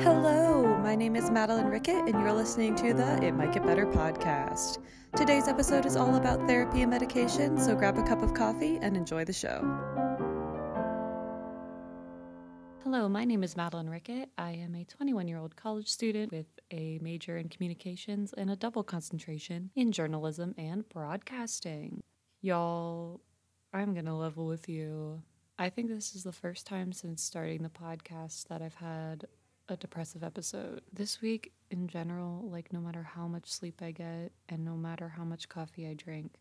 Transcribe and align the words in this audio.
Hello, 0.00 0.76
my 0.82 0.96
name 0.96 1.14
is 1.14 1.30
Madeline 1.30 1.66
Rickett, 1.66 2.08
and 2.08 2.20
you're 2.20 2.32
listening 2.32 2.74
to 2.76 2.92
the 2.92 3.22
It 3.22 3.30
Might 3.30 3.52
Get 3.52 3.64
Better 3.64 3.86
podcast. 3.86 4.78
Today's 5.14 5.46
episode 5.46 5.86
is 5.86 5.94
all 5.94 6.16
about 6.16 6.48
therapy 6.48 6.82
and 6.82 6.90
medication, 6.90 7.56
so 7.56 7.76
grab 7.76 7.96
a 7.96 8.02
cup 8.02 8.20
of 8.20 8.34
coffee 8.34 8.76
and 8.82 8.96
enjoy 8.96 9.24
the 9.24 9.32
show. 9.32 9.60
Hello, 12.82 13.08
my 13.08 13.24
name 13.24 13.44
is 13.44 13.56
Madeline 13.56 13.88
Rickett. 13.88 14.30
I 14.36 14.50
am 14.50 14.74
a 14.74 14.84
21 14.84 15.28
year 15.28 15.38
old 15.38 15.54
college 15.54 15.88
student 15.88 16.32
with 16.32 16.46
a 16.72 16.98
major 17.00 17.36
in 17.36 17.48
communications 17.48 18.32
and 18.32 18.50
a 18.50 18.56
double 18.56 18.82
concentration 18.82 19.70
in 19.76 19.92
journalism 19.92 20.56
and 20.58 20.88
broadcasting. 20.88 22.02
Y'all, 22.42 23.20
I'm 23.72 23.92
going 23.92 24.06
to 24.06 24.14
level 24.14 24.46
with 24.46 24.68
you. 24.68 25.22
I 25.56 25.70
think 25.70 25.88
this 25.88 26.16
is 26.16 26.24
the 26.24 26.32
first 26.32 26.66
time 26.66 26.92
since 26.92 27.22
starting 27.22 27.62
the 27.62 27.68
podcast 27.68 28.48
that 28.48 28.60
I've 28.60 28.74
had 28.74 29.26
a 29.68 29.76
depressive 29.76 30.22
episode. 30.22 30.82
This 30.92 31.20
week, 31.20 31.52
in 31.70 31.88
general, 31.88 32.48
like 32.50 32.72
no 32.72 32.80
matter 32.80 33.02
how 33.02 33.26
much 33.26 33.50
sleep 33.50 33.80
I 33.82 33.90
get 33.90 34.32
and 34.48 34.64
no 34.64 34.76
matter 34.76 35.08
how 35.08 35.24
much 35.24 35.48
coffee 35.48 35.86
I 35.86 35.94
drink, 35.94 36.34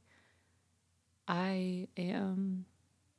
I 1.27 1.87
am 1.97 2.65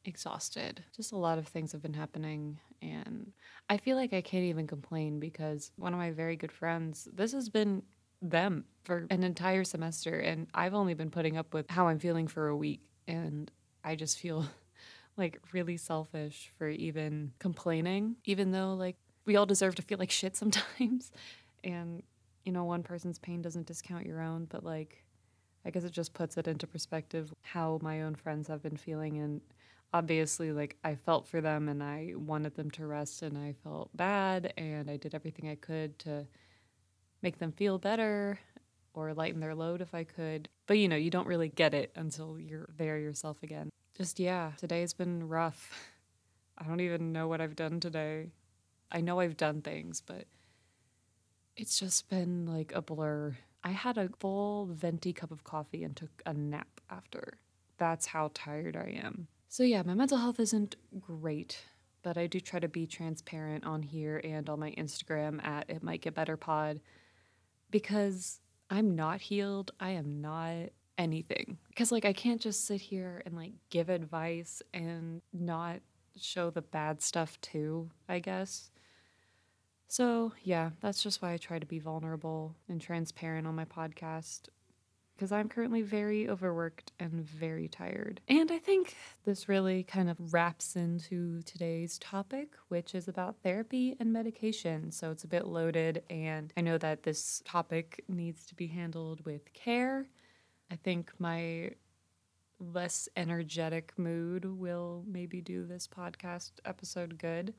exhausted. 0.04 0.84
Just 0.94 1.12
a 1.12 1.16
lot 1.16 1.38
of 1.38 1.48
things 1.48 1.72
have 1.72 1.82
been 1.82 1.94
happening, 1.94 2.58
and 2.82 3.32
I 3.70 3.78
feel 3.78 3.96
like 3.96 4.12
I 4.12 4.20
can't 4.20 4.44
even 4.44 4.66
complain 4.66 5.20
because 5.20 5.72
one 5.76 5.92
of 5.92 5.98
my 5.98 6.10
very 6.10 6.36
good 6.36 6.52
friends, 6.52 7.08
this 7.12 7.32
has 7.32 7.48
been 7.48 7.82
them 8.20 8.64
for 8.84 9.06
an 9.10 9.22
entire 9.22 9.64
semester, 9.64 10.18
and 10.18 10.46
I've 10.54 10.74
only 10.74 10.94
been 10.94 11.10
putting 11.10 11.36
up 11.36 11.54
with 11.54 11.70
how 11.70 11.88
I'm 11.88 11.98
feeling 11.98 12.28
for 12.28 12.48
a 12.48 12.56
week, 12.56 12.82
and 13.08 13.50
I 13.82 13.96
just 13.96 14.18
feel 14.18 14.46
like 15.16 15.40
really 15.52 15.78
selfish 15.78 16.52
for 16.58 16.68
even 16.68 17.32
complaining, 17.38 18.16
even 18.24 18.50
though 18.50 18.74
like 18.74 18.96
we 19.26 19.36
all 19.36 19.46
deserve 19.46 19.74
to 19.76 19.82
feel 19.82 19.98
like 19.98 20.10
shit 20.10 20.36
sometimes. 20.36 21.12
and, 21.64 22.02
you 22.44 22.52
know, 22.52 22.64
one 22.64 22.82
person's 22.82 23.18
pain 23.18 23.42
doesn't 23.42 23.66
discount 23.66 24.06
your 24.06 24.20
own, 24.20 24.46
but 24.50 24.64
like, 24.64 25.04
I 25.64 25.70
guess 25.70 25.84
it 25.84 25.92
just 25.92 26.12
puts 26.12 26.36
it 26.36 26.46
into 26.46 26.66
perspective 26.66 27.32
how 27.40 27.78
my 27.82 28.02
own 28.02 28.14
friends 28.14 28.48
have 28.48 28.62
been 28.62 28.76
feeling. 28.76 29.18
And 29.18 29.40
obviously, 29.92 30.52
like, 30.52 30.76
I 30.84 30.94
felt 30.94 31.26
for 31.26 31.40
them 31.40 31.68
and 31.68 31.82
I 31.82 32.12
wanted 32.14 32.54
them 32.54 32.70
to 32.72 32.86
rest 32.86 33.22
and 33.22 33.38
I 33.38 33.54
felt 33.64 33.90
bad 33.96 34.52
and 34.58 34.90
I 34.90 34.96
did 34.96 35.14
everything 35.14 35.48
I 35.48 35.54
could 35.54 35.98
to 36.00 36.26
make 37.22 37.38
them 37.38 37.52
feel 37.52 37.78
better 37.78 38.38
or 38.92 39.14
lighten 39.14 39.40
their 39.40 39.54
load 39.54 39.80
if 39.80 39.94
I 39.94 40.04
could. 40.04 40.48
But, 40.66 40.78
you 40.78 40.88
know, 40.88 40.96
you 40.96 41.10
don't 41.10 41.26
really 41.26 41.48
get 41.48 41.72
it 41.72 41.92
until 41.96 42.38
you're 42.38 42.68
there 42.76 42.98
yourself 42.98 43.42
again. 43.42 43.70
Just, 43.96 44.20
yeah, 44.20 44.52
today's 44.58 44.92
been 44.92 45.28
rough. 45.28 45.70
I 46.58 46.64
don't 46.64 46.80
even 46.80 47.12
know 47.12 47.26
what 47.26 47.40
I've 47.40 47.56
done 47.56 47.80
today. 47.80 48.28
I 48.94 49.00
know 49.00 49.18
I've 49.18 49.36
done 49.36 49.60
things, 49.60 50.00
but 50.00 50.26
it's 51.56 51.78
just 51.78 52.08
been 52.08 52.46
like 52.46 52.72
a 52.74 52.80
blur. 52.80 53.36
I 53.64 53.70
had 53.70 53.98
a 53.98 54.08
full 54.20 54.66
venti 54.66 55.12
cup 55.12 55.32
of 55.32 55.42
coffee 55.42 55.82
and 55.82 55.96
took 55.96 56.22
a 56.24 56.32
nap 56.32 56.80
after. 56.88 57.38
That's 57.76 58.06
how 58.06 58.30
tired 58.34 58.76
I 58.76 59.00
am. 59.04 59.26
So, 59.48 59.64
yeah, 59.64 59.82
my 59.82 59.94
mental 59.94 60.18
health 60.18 60.38
isn't 60.38 60.76
great, 61.00 61.64
but 62.02 62.16
I 62.16 62.28
do 62.28 62.38
try 62.38 62.60
to 62.60 62.68
be 62.68 62.86
transparent 62.86 63.64
on 63.64 63.82
here 63.82 64.20
and 64.22 64.48
on 64.48 64.60
my 64.60 64.70
Instagram 64.72 65.44
at 65.44 65.68
It 65.68 65.82
Might 65.82 66.02
Get 66.02 66.14
Better 66.14 66.36
Pod 66.36 66.80
because 67.70 68.40
I'm 68.70 68.94
not 68.94 69.20
healed. 69.20 69.72
I 69.80 69.90
am 69.90 70.20
not 70.20 70.70
anything. 70.98 71.58
Because, 71.68 71.90
like, 71.90 72.04
I 72.04 72.12
can't 72.12 72.40
just 72.40 72.66
sit 72.66 72.80
here 72.80 73.22
and, 73.26 73.34
like, 73.34 73.52
give 73.70 73.88
advice 73.88 74.62
and 74.72 75.20
not 75.32 75.80
show 76.16 76.50
the 76.50 76.62
bad 76.62 77.02
stuff 77.02 77.40
too, 77.40 77.90
I 78.08 78.20
guess. 78.20 78.70
So, 79.88 80.32
yeah, 80.42 80.70
that's 80.80 81.02
just 81.02 81.22
why 81.22 81.32
I 81.32 81.36
try 81.36 81.58
to 81.58 81.66
be 81.66 81.78
vulnerable 81.78 82.56
and 82.68 82.80
transparent 82.80 83.46
on 83.46 83.54
my 83.54 83.64
podcast 83.64 84.48
because 85.14 85.30
I'm 85.30 85.48
currently 85.48 85.82
very 85.82 86.28
overworked 86.28 86.92
and 86.98 87.24
very 87.24 87.68
tired. 87.68 88.20
And 88.28 88.50
I 88.50 88.58
think 88.58 88.96
this 89.24 89.48
really 89.48 89.84
kind 89.84 90.10
of 90.10 90.32
wraps 90.32 90.74
into 90.74 91.40
today's 91.42 91.98
topic, 91.98 92.54
which 92.68 92.94
is 92.94 93.06
about 93.06 93.36
therapy 93.42 93.96
and 94.00 94.12
medication. 94.12 94.90
So 94.90 95.10
it's 95.12 95.24
a 95.24 95.28
bit 95.28 95.46
loaded, 95.46 96.02
and 96.10 96.52
I 96.56 96.62
know 96.62 96.78
that 96.78 97.04
this 97.04 97.42
topic 97.44 98.04
needs 98.08 98.44
to 98.46 98.54
be 98.56 98.66
handled 98.66 99.24
with 99.24 99.52
care. 99.52 100.08
I 100.70 100.76
think 100.76 101.12
my 101.18 101.70
less 102.58 103.08
energetic 103.16 103.92
mood 103.96 104.44
will 104.44 105.04
maybe 105.06 105.40
do 105.40 105.64
this 105.64 105.86
podcast 105.86 106.52
episode 106.64 107.18
good. 107.18 107.54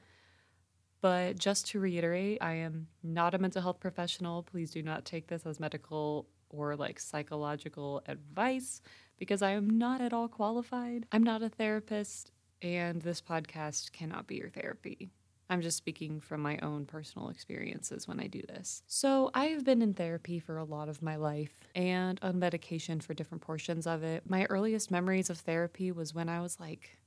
But 1.01 1.37
just 1.37 1.67
to 1.67 1.79
reiterate, 1.79 2.39
I 2.41 2.53
am 2.53 2.87
not 3.03 3.33
a 3.33 3.37
mental 3.37 3.61
health 3.61 3.79
professional. 3.79 4.43
Please 4.43 4.71
do 4.71 4.81
not 4.81 5.05
take 5.05 5.27
this 5.27 5.45
as 5.45 5.59
medical 5.59 6.27
or 6.49 6.75
like 6.75 6.99
psychological 6.99 8.01
advice 8.07 8.81
because 9.17 9.41
I 9.41 9.51
am 9.51 9.77
not 9.77 10.01
at 10.01 10.13
all 10.13 10.27
qualified. 10.27 11.05
I'm 11.11 11.23
not 11.23 11.43
a 11.43 11.49
therapist, 11.49 12.31
and 12.61 13.01
this 13.01 13.21
podcast 13.21 13.91
cannot 13.91 14.27
be 14.27 14.35
your 14.35 14.49
therapy. 14.49 15.11
I'm 15.49 15.61
just 15.61 15.77
speaking 15.77 16.19
from 16.19 16.41
my 16.41 16.57
own 16.59 16.85
personal 16.85 17.29
experiences 17.29 18.07
when 18.07 18.19
I 18.19 18.25
do 18.25 18.41
this. 18.47 18.81
So, 18.87 19.29
I 19.35 19.45
have 19.45 19.63
been 19.63 19.83
in 19.83 19.93
therapy 19.93 20.39
for 20.39 20.57
a 20.57 20.63
lot 20.63 20.89
of 20.89 21.03
my 21.03 21.17
life 21.17 21.53
and 21.75 22.19
on 22.23 22.39
medication 22.39 22.99
for 22.99 23.13
different 23.13 23.43
portions 23.43 23.85
of 23.85 24.03
it. 24.03 24.23
My 24.27 24.45
earliest 24.45 24.89
memories 24.89 25.29
of 25.29 25.37
therapy 25.37 25.91
was 25.91 26.15
when 26.15 26.29
I 26.29 26.41
was 26.41 26.59
like 26.59 26.97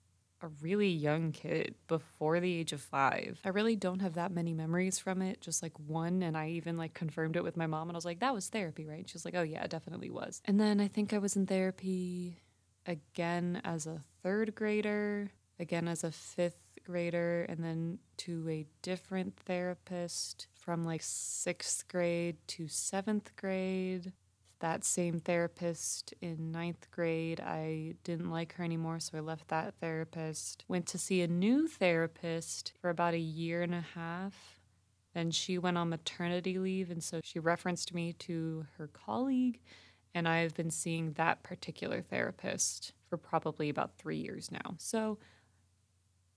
a 0.41 0.49
really 0.61 0.89
young 0.89 1.33
kid 1.33 1.75
before 1.87 2.41
the 2.41 2.53
age 2.53 2.73
of 2.73 2.81
five. 2.81 3.41
I 3.45 3.49
really 3.49 3.77
don't 3.77 4.01
have 4.01 4.15
that 4.15 4.33
many 4.33 4.53
memories 4.53 4.99
from 4.99 5.23
it, 5.23 5.41
just 5.41 5.63
like 5.63 5.79
one. 5.79 6.23
And 6.23 6.37
I 6.37 6.51
even 6.51 6.77
like 6.77 6.95
confirmed 6.95 7.37
it 7.37 7.43
with 7.43 7.57
my 7.57 7.67
mom 7.67 7.89
and 7.89 7.97
I 7.97 7.99
was 7.99 8.05
like, 8.05 8.21
that 8.21 8.35
was 8.35 8.49
therapy, 8.49 8.87
right? 8.87 9.09
She 9.09 9.15
was 9.15 9.25
like, 9.25 9.35
oh, 9.35 9.43
yeah, 9.43 9.65
it 9.65 9.71
definitely 9.71 10.11
was. 10.11 10.41
And 10.45 10.61
then 10.61 10.81
I 10.81 10.89
think 10.89 11.13
I 11.13 11.19
was 11.19 11.37
in 11.37 11.47
therapy 11.47 12.41
again 12.87 13.61
as 13.65 13.87
a 13.87 14.01
third 14.23 14.55
grader, 14.55 15.31
again 15.59 15.89
as 15.89 16.05
a 16.05 16.13
fifth 16.13 16.61
grader, 16.85 17.45
and 17.49 17.63
then 17.63 17.99
to 18.19 18.49
a 18.49 18.67
different 18.83 19.37
therapist 19.37 20.47
from 20.55 20.85
like 20.85 21.03
sixth 21.03 21.87
grade 21.89 22.37
to 22.47 22.69
seventh 22.69 23.35
grade 23.37 24.13
that 24.61 24.85
same 24.85 25.21
therapist 25.21 26.15
in 26.21 26.51
ninth 26.51 26.91
grade. 26.91 27.41
I 27.41 27.95
didn't 28.05 28.31
like 28.31 28.55
her 28.55 28.65
anymore, 28.65 29.01
so 29.01 29.19
I 29.19 29.21
left 29.21 29.49
that 29.49 29.75
therapist. 29.81 30.65
Went 30.69 30.87
to 30.87 30.99
see 30.99 31.23
a 31.23 31.29
new 31.29 31.69
therapist 31.69 32.73
for 32.81 32.91
about 32.91 33.15
a 33.15 33.19
year 33.19 33.63
and 33.63 33.75
a 33.75 33.85
half. 33.95 34.61
Then 35.15 35.31
she 35.31 35.59
went 35.59 35.79
on 35.79 35.89
maternity 35.89 36.59
leave, 36.59 36.91
and 36.91 37.03
so 37.03 37.21
she 37.23 37.39
referenced 37.39 37.95
me 37.95 38.13
to 38.15 38.67
her 38.77 38.89
colleague. 38.89 39.61
And 40.15 40.29
I've 40.29 40.55
been 40.55 40.71
seeing 40.71 41.13
that 41.13 41.43
particular 41.43 42.03
therapist 42.03 42.93
for 43.09 43.17
probably 43.17 43.69
about 43.69 43.97
three 43.99 44.19
years 44.19 44.51
now. 44.51 44.75
So 44.79 45.19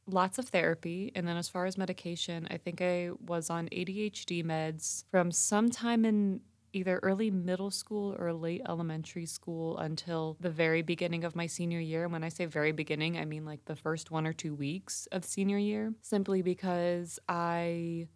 lots 0.08 0.38
of 0.38 0.50
therapy. 0.50 1.12
And 1.16 1.28
then 1.28 1.38
as 1.38 1.50
far 1.50 1.66
as 1.66 1.78
medication, 1.78 2.48
I 2.50 2.58
think 2.58 2.82
I 2.82 3.12
was 3.26 3.50
on 3.50 3.70
ADHD 3.70 4.44
meds 4.44 5.06
from 5.10 5.32
sometime 5.32 6.06
in 6.06 6.42
either 6.74 7.00
early 7.04 7.32
middle 7.32 7.72
school 7.72 8.16
or 8.20 8.34
late 8.34 8.62
elementary 8.68 9.26
school 9.26 9.78
until 9.78 10.38
the 10.40 10.50
very 10.50 10.82
beginning 10.82 11.24
of 11.24 11.36
my 11.36 11.48
senior 11.48 11.80
year. 11.80 12.04
And 12.04 12.14
when 12.14 12.24
I 12.24 12.30
say 12.30 12.46
very 12.46 12.72
beginning, 12.72 13.18
I 13.18 13.26
mean 13.26 13.46
like 13.46 13.66
the 13.66 13.76
first 13.76 14.12
one 14.12 14.26
or 14.26 14.34
two 14.34 14.56
weeks 14.56 15.08
of 15.12 15.26
senior 15.26 15.58
year, 15.58 15.94
simply 16.02 16.42
because 16.42 17.20
I. 17.28 18.08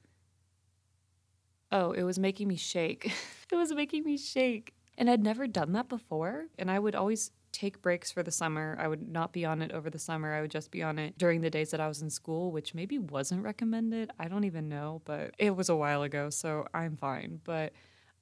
Oh, 1.71 1.91
it 1.91 2.03
was 2.03 2.19
making 2.19 2.47
me 2.47 2.55
shake. 2.55 3.11
it 3.51 3.55
was 3.55 3.73
making 3.73 4.03
me 4.03 4.17
shake. 4.17 4.73
And 4.97 5.09
I'd 5.09 5.23
never 5.23 5.47
done 5.47 5.73
that 5.73 5.89
before. 5.89 6.45
And 6.57 6.71
I 6.71 6.79
would 6.79 6.95
always 6.95 7.31
take 7.51 7.81
breaks 7.81 8.11
for 8.11 8.21
the 8.21 8.31
summer. 8.31 8.77
I 8.79 8.87
would 8.87 9.07
not 9.07 9.31
be 9.31 9.45
on 9.45 9.61
it 9.61 9.71
over 9.71 9.89
the 9.89 9.99
summer. 9.99 10.33
I 10.33 10.41
would 10.41 10.51
just 10.51 10.71
be 10.71 10.83
on 10.83 10.99
it 10.99 11.17
during 11.17 11.41
the 11.41 11.49
days 11.49 11.71
that 11.71 11.79
I 11.79 11.87
was 11.87 12.01
in 12.01 12.09
school, 12.09 12.51
which 12.51 12.73
maybe 12.73 12.99
wasn't 12.99 13.43
recommended. 13.43 14.11
I 14.19 14.27
don't 14.27 14.43
even 14.43 14.67
know, 14.67 15.01
but 15.05 15.33
it 15.37 15.55
was 15.55 15.69
a 15.69 15.75
while 15.75 16.03
ago, 16.03 16.29
so 16.29 16.67
I'm 16.73 16.97
fine. 16.97 17.39
But 17.43 17.73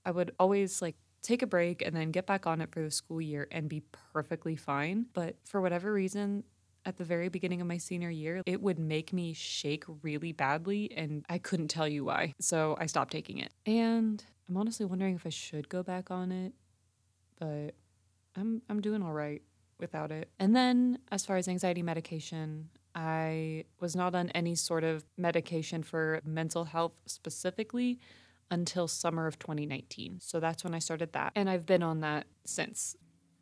I 0.06 0.12
would 0.12 0.32
always 0.40 0.82
like 0.82 0.96
take 1.22 1.42
a 1.42 1.48
break 1.48 1.82
and 1.82 1.96
then 1.96 2.12
get 2.12 2.26
back 2.26 2.46
on 2.46 2.62
it 2.62 2.72
for 2.72 2.82
the 2.82 2.92
school 2.92 3.22
year 3.22 3.48
and 3.52 3.70
be 3.70 3.82
perfectly 4.14 4.56
fine. 4.56 5.06
But 5.14 5.38
for 5.46 5.62
whatever 5.62 5.92
reason, 5.92 6.44
at 6.86 6.98
the 6.98 7.06
very 7.06 7.30
beginning 7.30 7.62
of 7.62 7.68
my 7.68 7.78
senior 7.78 8.10
year, 8.10 8.42
it 8.46 8.62
would 8.62 8.78
make 8.78 9.14
me 9.14 9.34
shake 9.34 9.86
really 10.02 10.34
badly, 10.34 10.92
and 10.96 11.26
I 11.30 11.38
couldn't 11.38 11.70
tell 11.70 11.88
you 11.88 12.04
why. 12.04 12.34
So 12.40 12.76
I 12.80 12.88
stopped 12.88 13.12
taking 13.12 13.38
it. 13.38 13.54
And 13.66 14.24
I'm 14.50 14.58
honestly 14.58 14.86
wondering 14.86 15.16
if 15.16 15.26
I 15.26 15.30
should 15.30 15.70
go 15.70 15.82
back 15.82 16.12
on 16.12 16.32
it, 16.32 16.54
but 17.40 17.76
I'm 18.36 18.62
I'm 18.70 18.82
doing 18.82 19.02
all 19.02 19.14
right 19.14 19.42
without 19.80 20.12
it. 20.12 20.30
And 20.40 20.56
then 20.56 21.00
as 21.12 21.26
far 21.26 21.38
as 21.38 21.48
anxiety 21.48 21.82
medication, 21.82 22.70
I 22.96 23.66
was 23.80 23.96
not 23.96 24.14
on 24.14 24.30
any 24.32 24.56
sort 24.56 24.84
of 24.84 25.06
medication 25.18 25.84
for 25.84 26.22
mental 26.26 26.66
health 26.66 26.94
specifically 27.06 28.00
until 28.54 28.88
summer 28.88 29.28
of 29.28 29.40
2019. 29.40 30.20
So 30.22 30.40
that's 30.40 30.64
when 30.64 30.74
I 30.74 30.80
started 30.80 31.14
that. 31.14 31.34
And 31.36 31.50
I've 31.50 31.66
been 31.66 31.84
on 31.84 32.02
that 32.02 32.28
since. 32.46 32.96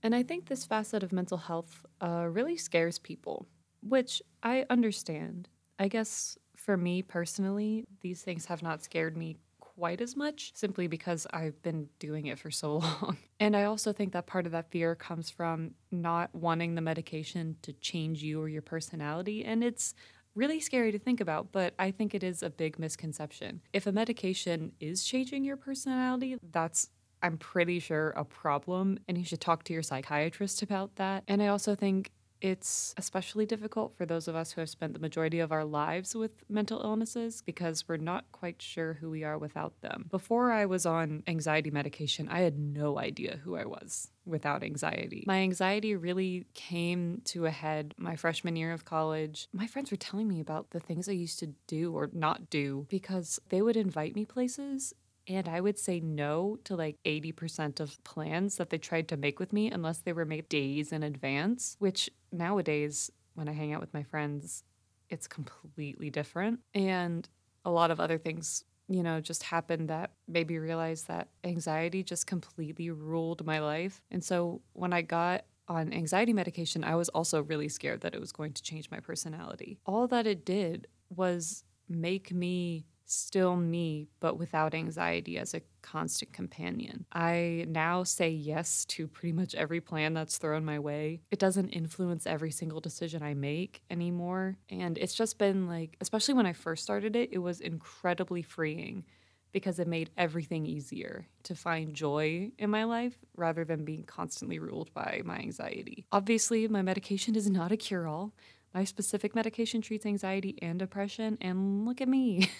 And 0.03 0.15
I 0.15 0.23
think 0.23 0.47
this 0.47 0.65
facet 0.65 1.03
of 1.03 1.11
mental 1.11 1.37
health 1.37 1.85
uh, 2.01 2.25
really 2.29 2.57
scares 2.57 2.97
people, 2.97 3.45
which 3.83 4.21
I 4.41 4.65
understand. 4.69 5.49
I 5.77 5.87
guess 5.87 6.37
For 6.55 6.77
me 6.77 7.01
personally, 7.01 7.85
these 8.01 8.21
things 8.21 8.45
have 8.45 8.61
not 8.61 8.83
scared 8.83 9.17
me 9.17 9.37
quite 9.59 10.01
as 10.01 10.15
much 10.15 10.51
simply 10.53 10.85
because 10.87 11.25
I've 11.33 11.59
been 11.63 11.87
doing 11.97 12.27
it 12.27 12.37
for 12.37 12.51
so 12.51 12.77
long. 12.77 13.17
And 13.39 13.55
I 13.55 13.63
also 13.63 13.91
think 13.91 14.13
that 14.13 14.27
part 14.27 14.45
of 14.45 14.51
that 14.51 14.69
fear 14.69 14.95
comes 14.95 15.29
from 15.31 15.71
not 15.91 16.33
wanting 16.35 16.75
the 16.75 16.81
medication 16.81 17.55
to 17.63 17.73
change 17.73 18.21
you 18.21 18.39
or 18.39 18.47
your 18.47 18.61
personality. 18.61 19.43
And 19.43 19.63
it's 19.63 19.95
really 20.35 20.59
scary 20.59 20.91
to 20.91 20.99
think 20.99 21.21
about, 21.21 21.51
but 21.51 21.73
I 21.77 21.91
think 21.91 22.13
it 22.13 22.23
is 22.23 22.41
a 22.43 22.49
big 22.49 22.79
misconception. 22.79 23.61
If 23.73 23.87
a 23.87 23.91
medication 23.91 24.71
is 24.79 25.03
changing 25.03 25.43
your 25.43 25.57
personality, 25.57 26.37
that's 26.51 26.89
I'm 27.23 27.37
pretty 27.37 27.79
sure 27.79 28.09
a 28.11 28.25
problem 28.25 28.99
and 29.07 29.17
you 29.17 29.23
should 29.23 29.41
talk 29.41 29.63
to 29.65 29.73
your 29.73 29.83
psychiatrist 29.83 30.61
about 30.63 30.95
that. 30.95 31.23
And 31.27 31.41
I 31.41 31.47
also 31.47 31.75
think 31.75 32.11
it's 32.41 32.93
especially 32.97 33.45
difficult 33.45 33.95
for 33.95 34.05
those 34.05 34.27
of 34.27 34.35
us 34.35 34.51
who 34.51 34.61
have 34.61 34.69
spent 34.69 34.93
the 34.93 34.99
majority 34.99 35.39
of 35.39 35.51
our 35.51 35.63
lives 35.63 36.15
with 36.15 36.31
mental 36.49 36.81
illnesses 36.83 37.43
because 37.45 37.87
we're 37.87 37.97
not 37.97 38.25
quite 38.31 38.61
sure 38.61 38.93
who 38.93 39.09
we 39.09 39.23
are 39.23 39.37
without 39.37 39.79
them. 39.81 40.07
Before 40.09 40.51
I 40.51 40.65
was 40.65 40.85
on 40.85 41.23
anxiety 41.27 41.71
medication, 41.71 42.27
I 42.29 42.39
had 42.39 42.57
no 42.57 42.97
idea 42.99 43.39
who 43.43 43.55
I 43.55 43.65
was 43.65 44.11
without 44.25 44.63
anxiety. 44.63 45.23
My 45.27 45.39
anxiety 45.39 45.95
really 45.95 46.45
came 46.53 47.21
to 47.25 47.45
a 47.45 47.51
head 47.51 47.93
my 47.97 48.15
freshman 48.15 48.55
year 48.55 48.71
of 48.73 48.85
college. 48.85 49.47
My 49.53 49.67
friends 49.67 49.91
were 49.91 49.97
telling 49.97 50.27
me 50.27 50.39
about 50.39 50.71
the 50.71 50.79
things 50.79 51.07
I 51.07 51.13
used 51.13 51.39
to 51.39 51.53
do 51.67 51.93
or 51.95 52.09
not 52.13 52.49
do 52.49 52.87
because 52.89 53.39
they 53.49 53.61
would 53.61 53.77
invite 53.77 54.15
me 54.15 54.25
places 54.25 54.93
and 55.35 55.47
I 55.47 55.61
would 55.61 55.79
say 55.79 55.99
no 55.99 56.57
to 56.65 56.75
like 56.75 56.97
80% 57.05 57.79
of 57.79 58.03
plans 58.03 58.57
that 58.57 58.69
they 58.69 58.77
tried 58.77 59.07
to 59.09 59.17
make 59.17 59.39
with 59.39 59.53
me 59.53 59.71
unless 59.71 59.99
they 59.99 60.13
were 60.13 60.25
made 60.25 60.49
days 60.49 60.91
in 60.91 61.03
advance, 61.03 61.75
which 61.79 62.09
nowadays, 62.31 63.11
when 63.33 63.47
I 63.47 63.53
hang 63.53 63.73
out 63.73 63.81
with 63.81 63.93
my 63.93 64.03
friends, 64.03 64.63
it's 65.09 65.27
completely 65.27 66.09
different. 66.09 66.59
And 66.73 67.27
a 67.65 67.71
lot 67.71 67.91
of 67.91 67.99
other 67.99 68.17
things, 68.17 68.63
you 68.87 69.03
know, 69.03 69.21
just 69.21 69.43
happened 69.43 69.89
that 69.89 70.11
made 70.27 70.47
me 70.47 70.57
realize 70.57 71.03
that 71.03 71.29
anxiety 71.43 72.03
just 72.03 72.27
completely 72.27 72.89
ruled 72.89 73.45
my 73.45 73.59
life. 73.59 74.01
And 74.11 74.23
so 74.23 74.61
when 74.73 74.93
I 74.93 75.01
got 75.01 75.45
on 75.67 75.93
anxiety 75.93 76.33
medication, 76.33 76.83
I 76.83 76.95
was 76.95 77.09
also 77.09 77.43
really 77.43 77.69
scared 77.69 78.01
that 78.01 78.13
it 78.13 78.19
was 78.19 78.31
going 78.31 78.53
to 78.53 78.61
change 78.61 78.89
my 78.91 78.99
personality. 78.99 79.79
All 79.85 80.07
that 80.07 80.27
it 80.27 80.43
did 80.43 80.87
was 81.09 81.63
make 81.87 82.33
me 82.33 82.85
still 83.11 83.55
me, 83.55 84.07
but 84.19 84.37
without 84.37 84.73
anxiety 84.73 85.37
as 85.37 85.53
a 85.53 85.61
constant 85.81 86.33
companion. 86.33 87.05
I 87.11 87.65
now 87.67 88.03
say 88.03 88.29
yes 88.29 88.85
to 88.85 89.07
pretty 89.07 89.33
much 89.33 89.55
every 89.55 89.81
plan 89.81 90.13
that's 90.13 90.37
thrown 90.37 90.63
my 90.63 90.79
way. 90.79 91.21
It 91.31 91.39
doesn't 91.39 91.69
influence 91.69 92.25
every 92.25 92.51
single 92.51 92.79
decision 92.79 93.23
I 93.23 93.33
make 93.33 93.81
anymore. 93.89 94.57
And 94.69 94.97
it's 94.97 95.15
just 95.15 95.37
been 95.37 95.67
like, 95.67 95.97
especially 96.01 96.35
when 96.35 96.45
I 96.45 96.53
first 96.53 96.83
started 96.83 97.15
it, 97.15 97.29
it 97.31 97.39
was 97.39 97.59
incredibly 97.59 98.41
freeing 98.41 99.05
because 99.51 99.79
it 99.79 99.87
made 99.87 100.09
everything 100.17 100.65
easier 100.65 101.27
to 101.43 101.55
find 101.55 101.93
joy 101.93 102.51
in 102.57 102.69
my 102.69 102.85
life 102.85 103.17
rather 103.35 103.65
than 103.65 103.83
being 103.83 104.03
constantly 104.03 104.59
ruled 104.59 104.93
by 104.93 105.21
my 105.25 105.37
anxiety. 105.37 106.05
Obviously, 106.11 106.67
my 106.67 106.81
medication 106.81 107.35
is 107.35 107.49
not 107.49 107.71
a 107.71 107.77
cure 107.77 108.07
all. 108.07 108.33
My 108.73 108.85
specific 108.85 109.35
medication 109.35 109.81
treats 109.81 110.05
anxiety 110.05 110.57
and 110.61 110.79
depression, 110.79 111.37
and 111.41 111.85
look 111.85 111.99
at 111.99 112.07
me. 112.07 112.49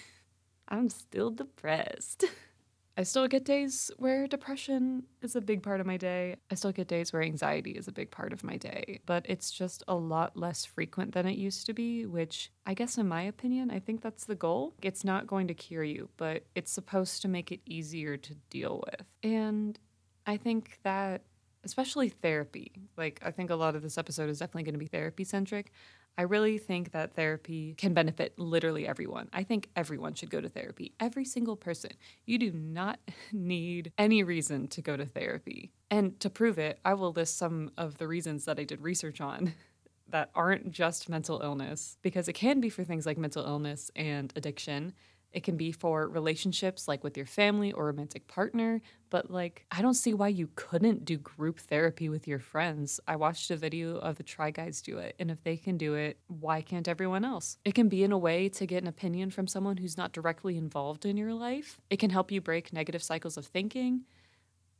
I'm 0.72 0.88
still 0.88 1.30
depressed. 1.30 2.24
I 2.96 3.04
still 3.04 3.26
get 3.28 3.44
days 3.44 3.90
where 3.96 4.26
depression 4.26 5.04
is 5.22 5.36
a 5.36 5.40
big 5.40 5.62
part 5.62 5.80
of 5.80 5.86
my 5.86 5.96
day. 5.96 6.36
I 6.50 6.54
still 6.56 6.72
get 6.72 6.88
days 6.88 7.12
where 7.12 7.22
anxiety 7.22 7.72
is 7.72 7.88
a 7.88 7.92
big 7.92 8.10
part 8.10 8.32
of 8.32 8.44
my 8.44 8.56
day, 8.56 9.00
but 9.06 9.24
it's 9.28 9.50
just 9.50 9.82
a 9.88 9.94
lot 9.94 10.36
less 10.36 10.66
frequent 10.66 11.12
than 11.12 11.26
it 11.26 11.38
used 11.38 11.64
to 11.66 11.72
be, 11.72 12.04
which 12.04 12.52
I 12.66 12.74
guess, 12.74 12.98
in 12.98 13.08
my 13.08 13.22
opinion, 13.22 13.70
I 13.70 13.78
think 13.78 14.02
that's 14.02 14.24
the 14.24 14.34
goal. 14.34 14.74
It's 14.82 15.04
not 15.04 15.26
going 15.26 15.46
to 15.48 15.54
cure 15.54 15.84
you, 15.84 16.10
but 16.18 16.44
it's 16.54 16.70
supposed 16.70 17.22
to 17.22 17.28
make 17.28 17.50
it 17.50 17.60
easier 17.64 18.18
to 18.18 18.34
deal 18.50 18.82
with. 18.84 19.06
And 19.22 19.78
I 20.26 20.36
think 20.36 20.78
that, 20.82 21.22
especially 21.64 22.10
therapy, 22.10 22.72
like, 22.98 23.20
I 23.24 23.30
think 23.30 23.48
a 23.48 23.56
lot 23.56 23.74
of 23.74 23.82
this 23.82 23.96
episode 23.96 24.28
is 24.28 24.38
definitely 24.38 24.64
going 24.64 24.74
to 24.74 24.78
be 24.78 24.86
therapy 24.86 25.24
centric. 25.24 25.72
I 26.18 26.22
really 26.22 26.58
think 26.58 26.92
that 26.92 27.14
therapy 27.14 27.74
can 27.78 27.94
benefit 27.94 28.38
literally 28.38 28.86
everyone. 28.86 29.28
I 29.32 29.44
think 29.44 29.68
everyone 29.74 30.14
should 30.14 30.30
go 30.30 30.40
to 30.40 30.48
therapy. 30.48 30.92
Every 31.00 31.24
single 31.24 31.56
person. 31.56 31.92
You 32.26 32.38
do 32.38 32.52
not 32.52 33.00
need 33.32 33.92
any 33.96 34.22
reason 34.22 34.68
to 34.68 34.82
go 34.82 34.96
to 34.96 35.06
therapy. 35.06 35.72
And 35.90 36.18
to 36.20 36.28
prove 36.30 36.58
it, 36.58 36.78
I 36.84 36.94
will 36.94 37.12
list 37.12 37.38
some 37.38 37.70
of 37.76 37.98
the 37.98 38.06
reasons 38.06 38.44
that 38.44 38.58
I 38.58 38.64
did 38.64 38.82
research 38.82 39.20
on 39.20 39.54
that 40.08 40.30
aren't 40.34 40.70
just 40.70 41.08
mental 41.08 41.40
illness, 41.40 41.96
because 42.02 42.28
it 42.28 42.34
can 42.34 42.60
be 42.60 42.68
for 42.68 42.84
things 42.84 43.06
like 43.06 43.16
mental 43.16 43.46
illness 43.46 43.90
and 43.96 44.30
addiction. 44.36 44.92
It 45.32 45.42
can 45.42 45.56
be 45.56 45.72
for 45.72 46.08
relationships 46.08 46.86
like 46.86 47.02
with 47.02 47.16
your 47.16 47.26
family 47.26 47.72
or 47.72 47.86
romantic 47.86 48.28
partner, 48.28 48.82
but 49.10 49.30
like 49.30 49.64
I 49.70 49.82
don't 49.82 49.94
see 49.94 50.14
why 50.14 50.28
you 50.28 50.50
couldn't 50.54 51.04
do 51.04 51.16
group 51.16 51.58
therapy 51.58 52.08
with 52.08 52.28
your 52.28 52.38
friends. 52.38 53.00
I 53.08 53.16
watched 53.16 53.50
a 53.50 53.56
video 53.56 53.96
of 53.96 54.16
the 54.16 54.22
Try 54.22 54.50
Guys 54.50 54.82
do 54.82 54.98
it, 54.98 55.14
and 55.18 55.30
if 55.30 55.42
they 55.42 55.56
can 55.56 55.78
do 55.78 55.94
it, 55.94 56.18
why 56.28 56.60
can't 56.60 56.88
everyone 56.88 57.24
else? 57.24 57.56
It 57.64 57.74
can 57.74 57.88
be 57.88 58.02
in 58.02 58.12
a 58.12 58.18
way 58.18 58.48
to 58.50 58.66
get 58.66 58.82
an 58.82 58.88
opinion 58.88 59.30
from 59.30 59.46
someone 59.46 59.78
who's 59.78 59.96
not 59.96 60.12
directly 60.12 60.56
involved 60.56 61.06
in 61.06 61.16
your 61.16 61.34
life. 61.34 61.80
It 61.88 61.98
can 61.98 62.10
help 62.10 62.30
you 62.30 62.40
break 62.40 62.72
negative 62.72 63.02
cycles 63.02 63.36
of 63.36 63.46
thinking. 63.46 64.04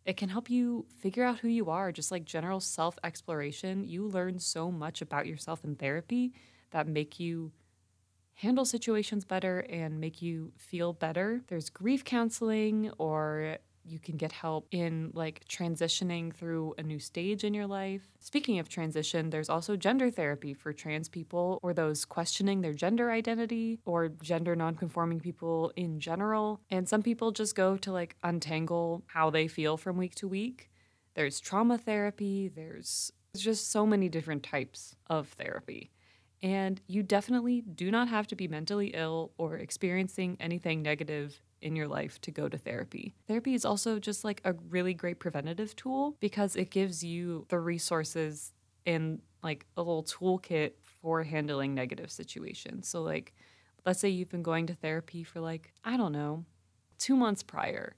It 0.04 0.16
can 0.16 0.28
help 0.28 0.50
you 0.50 0.86
figure 1.00 1.24
out 1.24 1.38
who 1.38 1.48
you 1.48 1.70
are, 1.70 1.92
just 1.92 2.10
like 2.10 2.24
general 2.24 2.60
self 2.60 2.98
exploration. 3.04 3.84
You 3.84 4.06
learn 4.06 4.38
so 4.38 4.70
much 4.70 5.00
about 5.00 5.26
yourself 5.26 5.64
in 5.64 5.76
therapy 5.76 6.32
that 6.72 6.88
make 6.88 7.20
you 7.20 7.52
handle 8.34 8.64
situations 8.64 9.24
better 9.24 9.60
and 9.60 10.00
make 10.00 10.22
you 10.22 10.52
feel 10.56 10.92
better. 10.92 11.42
There's 11.48 11.70
grief 11.70 12.04
counseling 12.04 12.90
or 12.98 13.58
you 13.84 13.98
can 13.98 14.16
get 14.16 14.32
help 14.32 14.66
in 14.70 15.10
like 15.14 15.44
transitioning 15.48 16.32
through 16.32 16.74
a 16.78 16.82
new 16.82 16.98
stage 16.98 17.44
in 17.44 17.54
your 17.54 17.66
life. 17.66 18.02
Speaking 18.20 18.58
of 18.58 18.68
transition, 18.68 19.30
there's 19.30 19.48
also 19.48 19.76
gender 19.76 20.10
therapy 20.10 20.54
for 20.54 20.72
trans 20.72 21.08
people 21.08 21.58
or 21.62 21.74
those 21.74 22.04
questioning 22.04 22.60
their 22.60 22.74
gender 22.74 23.10
identity 23.10 23.80
or 23.84 24.08
gender 24.08 24.54
nonconforming 24.54 25.20
people 25.20 25.72
in 25.76 25.98
general. 26.00 26.60
And 26.70 26.88
some 26.88 27.02
people 27.02 27.32
just 27.32 27.54
go 27.54 27.76
to 27.78 27.92
like 27.92 28.16
untangle 28.22 29.02
how 29.06 29.30
they 29.30 29.48
feel 29.48 29.76
from 29.76 29.96
week 29.96 30.14
to 30.16 30.28
week. 30.28 30.70
There's 31.14 31.40
trauma 31.40 31.76
therapy, 31.76 32.48
there's 32.48 33.12
just 33.36 33.70
so 33.70 33.86
many 33.86 34.08
different 34.08 34.42
types 34.42 34.94
of 35.08 35.28
therapy. 35.28 35.90
And 36.42 36.80
you 36.88 37.02
definitely 37.04 37.60
do 37.60 37.90
not 37.90 38.08
have 38.08 38.26
to 38.28 38.36
be 38.36 38.48
mentally 38.48 38.88
ill 38.88 39.32
or 39.38 39.56
experiencing 39.56 40.36
anything 40.40 40.82
negative 40.82 41.40
in 41.60 41.76
your 41.76 41.86
life 41.86 42.20
to 42.22 42.32
go 42.32 42.48
to 42.48 42.58
therapy. 42.58 43.14
Therapy 43.28 43.54
is 43.54 43.64
also 43.64 44.00
just 44.00 44.24
like 44.24 44.40
a 44.44 44.54
really 44.68 44.92
great 44.92 45.20
preventative 45.20 45.76
tool 45.76 46.16
because 46.18 46.56
it 46.56 46.70
gives 46.70 47.04
you 47.04 47.46
the 47.48 47.60
resources 47.60 48.52
and 48.84 49.20
like 49.44 49.66
a 49.76 49.80
little 49.80 50.02
toolkit 50.02 50.72
for 51.00 51.22
handling 51.22 51.74
negative 51.74 52.10
situations. 52.10 52.88
So, 52.88 53.02
like, 53.02 53.32
let's 53.86 54.00
say 54.00 54.08
you've 54.08 54.28
been 54.28 54.42
going 54.42 54.66
to 54.66 54.74
therapy 54.74 55.22
for 55.22 55.40
like, 55.40 55.72
I 55.84 55.96
don't 55.96 56.12
know, 56.12 56.44
two 56.98 57.16
months 57.16 57.42
prior. 57.42 57.96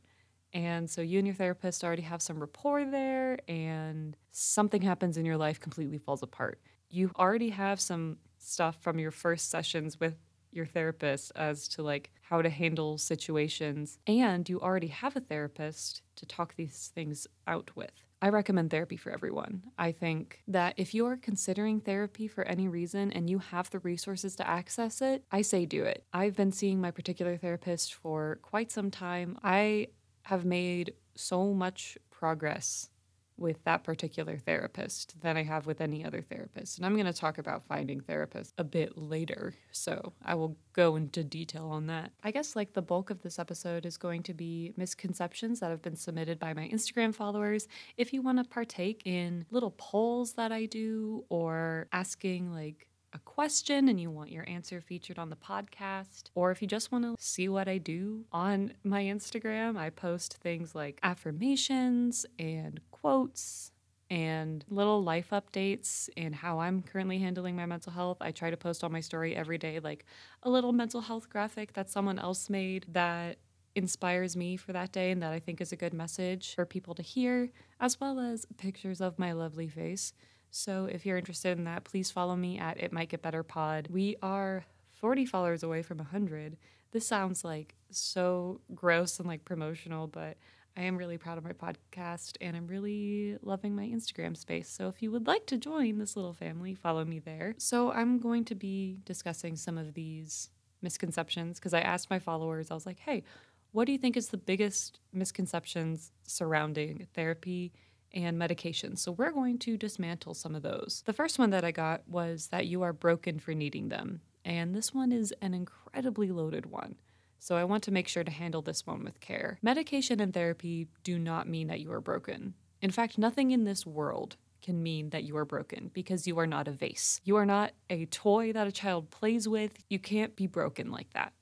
And 0.52 0.88
so 0.88 1.00
you 1.00 1.18
and 1.18 1.26
your 1.26 1.34
therapist 1.34 1.82
already 1.82 2.02
have 2.02 2.22
some 2.22 2.38
rapport 2.38 2.84
there, 2.84 3.38
and 3.48 4.16
something 4.30 4.82
happens 4.82 5.16
in 5.16 5.24
your 5.24 5.36
life 5.36 5.58
completely 5.58 5.98
falls 5.98 6.22
apart. 6.22 6.60
You 6.90 7.10
already 7.18 7.48
have 7.50 7.80
some 7.80 8.18
stuff 8.44 8.76
from 8.80 8.98
your 8.98 9.10
first 9.10 9.50
sessions 9.50 9.98
with 9.98 10.16
your 10.52 10.66
therapist 10.66 11.32
as 11.34 11.68
to 11.68 11.82
like 11.82 12.10
how 12.22 12.40
to 12.40 12.48
handle 12.48 12.96
situations 12.96 13.98
and 14.06 14.48
you 14.48 14.60
already 14.60 14.86
have 14.86 15.16
a 15.16 15.20
therapist 15.20 16.02
to 16.16 16.26
talk 16.26 16.54
these 16.56 16.92
things 16.94 17.26
out 17.46 17.70
with. 17.74 17.90
I 18.22 18.30
recommend 18.30 18.70
therapy 18.70 18.96
for 18.96 19.10
everyone. 19.10 19.64
I 19.76 19.92
think 19.92 20.42
that 20.48 20.74
if 20.78 20.94
you 20.94 21.04
are 21.06 21.16
considering 21.16 21.80
therapy 21.80 22.26
for 22.26 22.44
any 22.44 22.68
reason 22.68 23.12
and 23.12 23.28
you 23.28 23.38
have 23.38 23.68
the 23.68 23.80
resources 23.80 24.34
to 24.36 24.48
access 24.48 25.02
it, 25.02 25.24
I 25.30 25.42
say 25.42 25.66
do 25.66 25.84
it. 25.84 26.04
I've 26.12 26.34
been 26.34 26.52
seeing 26.52 26.80
my 26.80 26.90
particular 26.90 27.36
therapist 27.36 27.92
for 27.92 28.38
quite 28.40 28.72
some 28.72 28.90
time. 28.90 29.36
I 29.42 29.88
have 30.22 30.46
made 30.46 30.94
so 31.14 31.52
much 31.52 31.98
progress 32.10 32.88
with 33.36 33.62
that 33.64 33.84
particular 33.84 34.38
therapist 34.38 35.20
than 35.20 35.36
I 35.36 35.42
have 35.42 35.66
with 35.66 35.80
any 35.80 36.04
other 36.04 36.22
therapist. 36.22 36.78
And 36.78 36.86
I'm 36.86 36.94
going 36.94 37.06
to 37.06 37.12
talk 37.12 37.38
about 37.38 37.66
finding 37.66 38.00
therapists 38.00 38.52
a 38.58 38.64
bit 38.64 38.96
later, 38.96 39.54
so 39.72 40.12
I 40.24 40.34
will 40.34 40.56
go 40.72 40.96
into 40.96 41.24
detail 41.24 41.66
on 41.66 41.86
that. 41.88 42.12
I 42.22 42.30
guess 42.30 42.54
like 42.54 42.72
the 42.72 42.82
bulk 42.82 43.10
of 43.10 43.22
this 43.22 43.38
episode 43.38 43.86
is 43.86 43.96
going 43.96 44.22
to 44.24 44.34
be 44.34 44.72
misconceptions 44.76 45.60
that 45.60 45.70
have 45.70 45.82
been 45.82 45.96
submitted 45.96 46.38
by 46.38 46.54
my 46.54 46.68
Instagram 46.68 47.14
followers. 47.14 47.66
If 47.96 48.12
you 48.12 48.22
want 48.22 48.38
to 48.38 48.44
partake 48.44 49.02
in 49.04 49.46
little 49.50 49.74
polls 49.76 50.34
that 50.34 50.52
I 50.52 50.66
do 50.66 51.24
or 51.28 51.88
asking 51.92 52.52
like 52.52 52.86
a 53.12 53.18
question 53.20 53.88
and 53.88 54.00
you 54.00 54.10
want 54.10 54.32
your 54.32 54.44
answer 54.48 54.80
featured 54.80 55.18
on 55.18 55.30
the 55.30 55.36
podcast, 55.36 56.24
or 56.34 56.50
if 56.50 56.60
you 56.60 56.66
just 56.66 56.90
want 56.90 57.04
to 57.04 57.14
see 57.18 57.48
what 57.48 57.68
I 57.68 57.78
do 57.78 58.24
on 58.32 58.72
my 58.82 59.04
Instagram, 59.04 59.76
I 59.76 59.90
post 59.90 60.38
things 60.38 60.74
like 60.74 60.98
affirmations 61.02 62.26
and 62.38 62.80
quotes 63.04 63.70
and 64.08 64.64
little 64.70 65.02
life 65.02 65.28
updates 65.30 66.08
and 66.16 66.34
how 66.34 66.58
I'm 66.58 66.80
currently 66.80 67.18
handling 67.18 67.54
my 67.54 67.66
mental 67.66 67.92
health. 67.92 68.16
I 68.22 68.30
try 68.30 68.48
to 68.48 68.56
post 68.56 68.82
on 68.82 68.92
my 68.92 69.00
story 69.00 69.36
every 69.36 69.58
day, 69.58 69.78
like 69.78 70.06
a 70.42 70.48
little 70.48 70.72
mental 70.72 71.02
health 71.02 71.28
graphic 71.28 71.74
that 71.74 71.90
someone 71.90 72.18
else 72.18 72.48
made 72.48 72.86
that 72.92 73.36
inspires 73.74 74.38
me 74.38 74.56
for 74.56 74.72
that 74.72 74.90
day 74.90 75.10
and 75.10 75.22
that 75.22 75.34
I 75.34 75.38
think 75.38 75.60
is 75.60 75.70
a 75.70 75.76
good 75.76 75.92
message 75.92 76.54
for 76.54 76.64
people 76.64 76.94
to 76.94 77.02
hear, 77.02 77.50
as 77.78 78.00
well 78.00 78.18
as 78.18 78.46
pictures 78.56 79.02
of 79.02 79.18
my 79.18 79.32
lovely 79.32 79.68
face. 79.68 80.14
So 80.50 80.86
if 80.86 81.04
you're 81.04 81.18
interested 81.18 81.58
in 81.58 81.64
that, 81.64 81.84
please 81.84 82.10
follow 82.10 82.36
me 82.36 82.58
at 82.58 82.80
It 82.80 82.90
Might 82.90 83.10
Get 83.10 83.20
Better 83.20 83.42
Pod. 83.42 83.88
We 83.90 84.16
are 84.22 84.64
40 84.88 85.26
followers 85.26 85.62
away 85.62 85.82
from 85.82 85.98
100. 85.98 86.56
This 86.92 87.06
sounds 87.06 87.44
like 87.44 87.74
so 87.90 88.62
gross 88.74 89.18
and 89.18 89.28
like 89.28 89.44
promotional, 89.44 90.06
but 90.06 90.38
I 90.76 90.82
am 90.82 90.96
really 90.96 91.18
proud 91.18 91.38
of 91.38 91.44
my 91.44 91.52
podcast 91.52 92.36
and 92.40 92.56
I'm 92.56 92.66
really 92.66 93.36
loving 93.42 93.76
my 93.76 93.86
Instagram 93.86 94.36
space. 94.36 94.68
So 94.68 94.88
if 94.88 95.02
you 95.02 95.10
would 95.12 95.26
like 95.26 95.46
to 95.46 95.56
join 95.56 95.98
this 95.98 96.16
little 96.16 96.32
family, 96.32 96.74
follow 96.74 97.04
me 97.04 97.20
there. 97.20 97.54
So 97.58 97.92
I'm 97.92 98.18
going 98.18 98.44
to 98.46 98.56
be 98.56 98.98
discussing 99.04 99.54
some 99.54 99.78
of 99.78 99.94
these 99.94 100.50
misconceptions 100.82 101.60
because 101.60 101.74
I 101.74 101.80
asked 101.80 102.10
my 102.10 102.18
followers, 102.18 102.70
I 102.70 102.74
was 102.74 102.86
like, 102.86 102.98
hey, 102.98 103.22
what 103.70 103.86
do 103.86 103.92
you 103.92 103.98
think 103.98 104.16
is 104.16 104.28
the 104.28 104.36
biggest 104.36 104.98
misconceptions 105.12 106.12
surrounding 106.24 107.06
therapy 107.14 107.72
and 108.12 108.36
medication? 108.36 108.96
So 108.96 109.12
we're 109.12 109.32
going 109.32 109.58
to 109.60 109.76
dismantle 109.76 110.34
some 110.34 110.56
of 110.56 110.62
those. 110.62 111.02
The 111.06 111.12
first 111.12 111.38
one 111.38 111.50
that 111.50 111.64
I 111.64 111.70
got 111.70 112.08
was 112.08 112.48
that 112.48 112.66
you 112.66 112.82
are 112.82 112.92
broken 112.92 113.38
for 113.38 113.54
needing 113.54 113.90
them. 113.90 114.22
And 114.44 114.74
this 114.74 114.92
one 114.92 115.12
is 115.12 115.32
an 115.40 115.54
incredibly 115.54 116.30
loaded 116.30 116.66
one. 116.66 116.96
So 117.44 117.56
I 117.56 117.64
want 117.64 117.84
to 117.84 117.90
make 117.90 118.08
sure 118.08 118.24
to 118.24 118.30
handle 118.30 118.62
this 118.62 118.86
one 118.86 119.04
with 119.04 119.20
care. 119.20 119.58
Medication 119.60 120.18
and 120.18 120.32
therapy 120.32 120.88
do 121.02 121.18
not 121.18 121.46
mean 121.46 121.66
that 121.66 121.78
you 121.78 121.92
are 121.92 122.00
broken. 122.00 122.54
In 122.80 122.90
fact, 122.90 123.18
nothing 123.18 123.50
in 123.50 123.64
this 123.64 123.84
world 123.84 124.36
can 124.62 124.82
mean 124.82 125.10
that 125.10 125.24
you 125.24 125.36
are 125.36 125.44
broken 125.44 125.90
because 125.92 126.26
you 126.26 126.38
are 126.38 126.46
not 126.46 126.68
a 126.68 126.70
vase. 126.70 127.20
You 127.22 127.36
are 127.36 127.44
not 127.44 127.72
a 127.90 128.06
toy 128.06 128.54
that 128.54 128.66
a 128.66 128.72
child 128.72 129.10
plays 129.10 129.46
with. 129.46 129.72
You 129.90 129.98
can't 129.98 130.34
be 130.34 130.46
broken 130.46 130.90
like 130.90 131.12
that. 131.12 131.34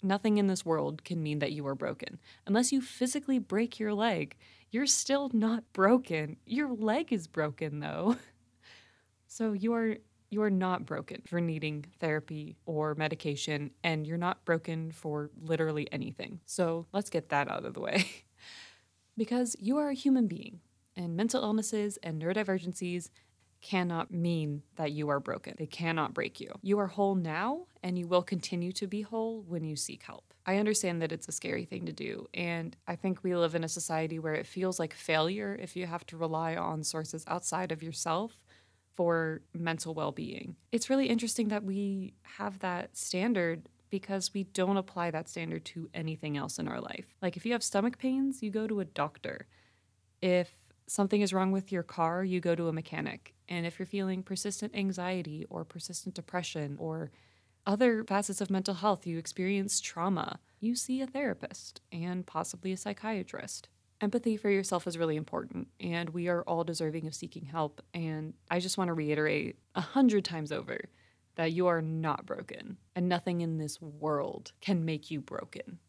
Nothing 0.00 0.38
in 0.38 0.46
this 0.46 0.64
world 0.64 1.02
can 1.02 1.24
mean 1.24 1.40
that 1.40 1.50
you 1.50 1.66
are 1.66 1.74
broken. 1.74 2.20
Unless 2.46 2.70
you 2.70 2.80
physically 2.80 3.40
break 3.40 3.80
your 3.80 3.94
leg, 3.94 4.36
you're 4.70 4.86
still 4.86 5.28
not 5.32 5.64
broken. 5.72 6.36
Your 6.46 6.72
leg 6.72 7.12
is 7.12 7.26
broken 7.26 7.80
though. 7.80 8.14
So 9.30 9.52
you 9.52 9.74
are 9.74 9.98
you 10.30 10.42
are 10.42 10.50
not 10.50 10.84
broken 10.84 11.22
for 11.26 11.40
needing 11.40 11.84
therapy 12.00 12.56
or 12.66 12.94
medication, 12.94 13.70
and 13.82 14.06
you're 14.06 14.18
not 14.18 14.44
broken 14.44 14.92
for 14.92 15.30
literally 15.40 15.88
anything. 15.92 16.40
So 16.44 16.86
let's 16.92 17.10
get 17.10 17.30
that 17.30 17.50
out 17.50 17.64
of 17.64 17.74
the 17.74 17.80
way. 17.80 18.06
because 19.16 19.56
you 19.58 19.78
are 19.78 19.88
a 19.88 19.94
human 19.94 20.26
being, 20.26 20.60
and 20.96 21.16
mental 21.16 21.42
illnesses 21.42 21.98
and 22.02 22.20
neurodivergencies 22.20 23.10
cannot 23.60 24.12
mean 24.12 24.62
that 24.76 24.92
you 24.92 25.08
are 25.08 25.18
broken. 25.18 25.54
They 25.58 25.66
cannot 25.66 26.14
break 26.14 26.40
you. 26.40 26.52
You 26.62 26.78
are 26.78 26.86
whole 26.86 27.14
now, 27.14 27.66
and 27.82 27.98
you 27.98 28.06
will 28.06 28.22
continue 28.22 28.72
to 28.72 28.86
be 28.86 29.02
whole 29.02 29.42
when 29.42 29.64
you 29.64 29.76
seek 29.76 30.02
help. 30.04 30.32
I 30.46 30.58
understand 30.58 31.02
that 31.02 31.12
it's 31.12 31.28
a 31.28 31.32
scary 31.32 31.64
thing 31.64 31.86
to 31.86 31.92
do, 31.92 32.26
and 32.32 32.76
I 32.86 32.96
think 32.96 33.22
we 33.22 33.34
live 33.34 33.54
in 33.54 33.64
a 33.64 33.68
society 33.68 34.18
where 34.18 34.34
it 34.34 34.46
feels 34.46 34.78
like 34.78 34.94
failure 34.94 35.58
if 35.60 35.76
you 35.76 35.86
have 35.86 36.06
to 36.06 36.16
rely 36.16 36.56
on 36.56 36.84
sources 36.84 37.24
outside 37.26 37.72
of 37.72 37.82
yourself 37.82 38.38
for 38.98 39.42
mental 39.54 39.94
well 39.94 40.10
being. 40.10 40.56
It's 40.72 40.90
really 40.90 41.06
interesting 41.06 41.48
that 41.48 41.62
we 41.62 42.14
have 42.22 42.58
that 42.58 42.96
standard 42.96 43.68
because 43.90 44.34
we 44.34 44.42
don't 44.42 44.76
apply 44.76 45.12
that 45.12 45.28
standard 45.28 45.64
to 45.66 45.88
anything 45.94 46.36
else 46.36 46.58
in 46.58 46.66
our 46.66 46.80
life. 46.80 47.06
Like 47.22 47.36
if 47.36 47.46
you 47.46 47.52
have 47.52 47.62
stomach 47.62 47.96
pains, 47.96 48.42
you 48.42 48.50
go 48.50 48.66
to 48.66 48.80
a 48.80 48.84
doctor. 48.84 49.46
If 50.20 50.50
something 50.88 51.20
is 51.20 51.32
wrong 51.32 51.52
with 51.52 51.70
your 51.70 51.84
car, 51.84 52.24
you 52.24 52.40
go 52.40 52.56
to 52.56 52.66
a 52.66 52.72
mechanic. 52.72 53.34
And 53.48 53.64
if 53.64 53.78
you're 53.78 53.86
feeling 53.86 54.24
persistent 54.24 54.74
anxiety 54.74 55.46
or 55.48 55.64
persistent 55.64 56.16
depression 56.16 56.74
or 56.80 57.12
other 57.68 58.02
facets 58.02 58.40
of 58.40 58.50
mental 58.50 58.74
health, 58.74 59.06
you 59.06 59.16
experience 59.16 59.80
trauma, 59.80 60.40
you 60.58 60.74
see 60.74 61.02
a 61.02 61.06
therapist 61.06 61.82
and 61.92 62.26
possibly 62.26 62.72
a 62.72 62.76
psychiatrist. 62.76 63.68
Empathy 64.00 64.36
for 64.36 64.48
yourself 64.48 64.86
is 64.86 64.96
really 64.96 65.16
important, 65.16 65.66
and 65.80 66.10
we 66.10 66.28
are 66.28 66.42
all 66.42 66.62
deserving 66.62 67.06
of 67.08 67.14
seeking 67.14 67.46
help. 67.46 67.82
And 67.92 68.34
I 68.48 68.60
just 68.60 68.78
want 68.78 68.88
to 68.88 68.94
reiterate 68.94 69.58
a 69.74 69.80
hundred 69.80 70.24
times 70.24 70.52
over 70.52 70.78
that 71.34 71.52
you 71.52 71.66
are 71.66 71.82
not 71.82 72.24
broken, 72.24 72.76
and 72.94 73.08
nothing 73.08 73.40
in 73.40 73.58
this 73.58 73.80
world 73.80 74.52
can 74.60 74.84
make 74.84 75.10
you 75.10 75.20
broken. 75.20 75.80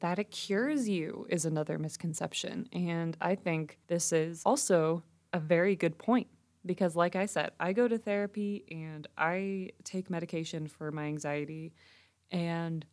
That 0.00 0.20
it 0.20 0.30
cures 0.30 0.88
you 0.88 1.26
is 1.30 1.44
another 1.44 1.78
misconception. 1.78 2.68
And 2.72 3.16
I 3.20 3.34
think 3.34 3.78
this 3.88 4.12
is 4.12 4.42
also 4.46 5.02
a 5.32 5.40
very 5.40 5.74
good 5.74 5.98
point 5.98 6.28
because, 6.64 6.94
like 6.94 7.16
I 7.16 7.26
said, 7.26 7.50
I 7.58 7.72
go 7.72 7.88
to 7.88 7.98
therapy 7.98 8.64
and 8.70 9.06
I 9.18 9.70
take 9.82 10.10
medication 10.10 10.68
for 10.68 10.92
my 10.92 11.04
anxiety, 11.04 11.72
and 12.30 12.86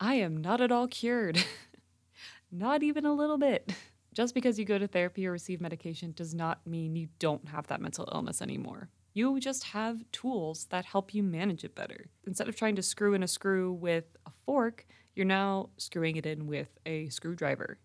I 0.00 0.16
am 0.16 0.38
not 0.38 0.60
at 0.60 0.72
all 0.72 0.88
cured. 0.88 1.44
not 2.52 2.82
even 2.82 3.06
a 3.06 3.14
little 3.14 3.38
bit. 3.38 3.72
Just 4.14 4.34
because 4.34 4.58
you 4.58 4.64
go 4.64 4.78
to 4.78 4.86
therapy 4.86 5.26
or 5.26 5.32
receive 5.32 5.60
medication 5.60 6.12
does 6.12 6.34
not 6.34 6.66
mean 6.66 6.96
you 6.96 7.08
don't 7.18 7.48
have 7.48 7.66
that 7.68 7.80
mental 7.80 8.08
illness 8.12 8.42
anymore. 8.42 8.90
You 9.14 9.40
just 9.40 9.64
have 9.64 10.04
tools 10.12 10.66
that 10.70 10.84
help 10.84 11.14
you 11.14 11.22
manage 11.22 11.64
it 11.64 11.74
better. 11.74 12.06
Instead 12.26 12.48
of 12.48 12.56
trying 12.56 12.76
to 12.76 12.82
screw 12.82 13.14
in 13.14 13.22
a 13.22 13.28
screw 13.28 13.72
with 13.72 14.04
a 14.26 14.30
fork, 14.44 14.86
you're 15.14 15.26
now 15.26 15.70
screwing 15.76 16.16
it 16.16 16.26
in 16.26 16.46
with 16.46 16.68
a 16.86 17.08
screwdriver. 17.08 17.78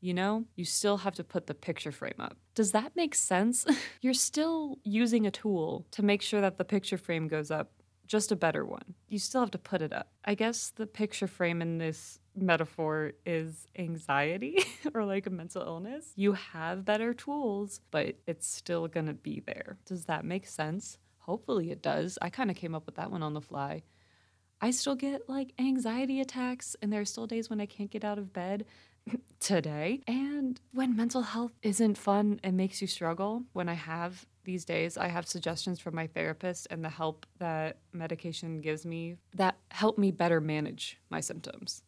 You 0.00 0.14
know, 0.14 0.44
you 0.54 0.64
still 0.64 0.98
have 0.98 1.14
to 1.16 1.24
put 1.24 1.46
the 1.48 1.54
picture 1.54 1.90
frame 1.90 2.20
up. 2.20 2.36
Does 2.54 2.70
that 2.72 2.94
make 2.94 3.14
sense? 3.14 3.66
you're 4.00 4.14
still 4.14 4.78
using 4.84 5.26
a 5.26 5.30
tool 5.30 5.86
to 5.92 6.04
make 6.04 6.22
sure 6.22 6.40
that 6.40 6.56
the 6.56 6.64
picture 6.64 6.98
frame 6.98 7.26
goes 7.26 7.50
up, 7.50 7.72
just 8.08 8.32
a 8.32 8.36
better 8.36 8.64
one. 8.64 8.94
You 9.08 9.18
still 9.18 9.42
have 9.42 9.50
to 9.52 9.58
put 9.58 9.82
it 9.82 9.92
up. 9.92 10.08
I 10.24 10.34
guess 10.34 10.70
the 10.70 10.86
picture 10.86 11.28
frame 11.28 11.62
in 11.62 11.78
this 11.78 12.18
metaphor 12.34 13.12
is 13.26 13.66
anxiety 13.76 14.64
or 14.94 15.04
like 15.04 15.26
a 15.26 15.30
mental 15.30 15.62
illness, 15.62 16.12
you 16.16 16.32
have 16.32 16.84
better 16.84 17.14
tools, 17.14 17.80
but 17.90 18.16
it's 18.26 18.46
still 18.46 18.88
gonna 18.88 19.14
be 19.14 19.42
there. 19.46 19.76
Does 19.84 20.06
that 20.06 20.24
make 20.24 20.46
sense? 20.46 20.98
Hopefully 21.18 21.70
it 21.70 21.82
does. 21.82 22.18
I 22.22 22.30
kind 22.30 22.50
of 22.50 22.56
came 22.56 22.74
up 22.74 22.86
with 22.86 22.96
that 22.96 23.10
one 23.10 23.22
on 23.22 23.34
the 23.34 23.40
fly. 23.40 23.82
I 24.60 24.70
still 24.70 24.96
get 24.96 25.28
like 25.28 25.52
anxiety 25.58 26.20
attacks, 26.20 26.74
and 26.82 26.92
there 26.92 27.00
are 27.00 27.04
still 27.04 27.26
days 27.26 27.48
when 27.48 27.60
I 27.60 27.66
can't 27.66 27.90
get 27.90 28.04
out 28.04 28.18
of 28.18 28.32
bed 28.32 28.64
today. 29.40 30.00
And 30.08 30.60
when 30.72 30.96
mental 30.96 31.22
health 31.22 31.52
isn't 31.62 31.96
fun 31.96 32.40
and 32.42 32.56
makes 32.56 32.80
you 32.80 32.88
struggle, 32.88 33.44
when 33.52 33.68
I 33.68 33.74
have 33.74 34.26
these 34.48 34.64
days, 34.64 34.96
I 34.96 35.08
have 35.08 35.28
suggestions 35.28 35.78
from 35.78 35.94
my 35.94 36.06
therapist 36.06 36.68
and 36.70 36.82
the 36.82 36.88
help 36.88 37.26
that 37.38 37.76
medication 37.92 38.62
gives 38.62 38.86
me 38.86 39.16
that 39.34 39.58
help 39.70 39.98
me 39.98 40.10
better 40.10 40.40
manage 40.40 40.96
my 41.10 41.20
symptoms. 41.20 41.82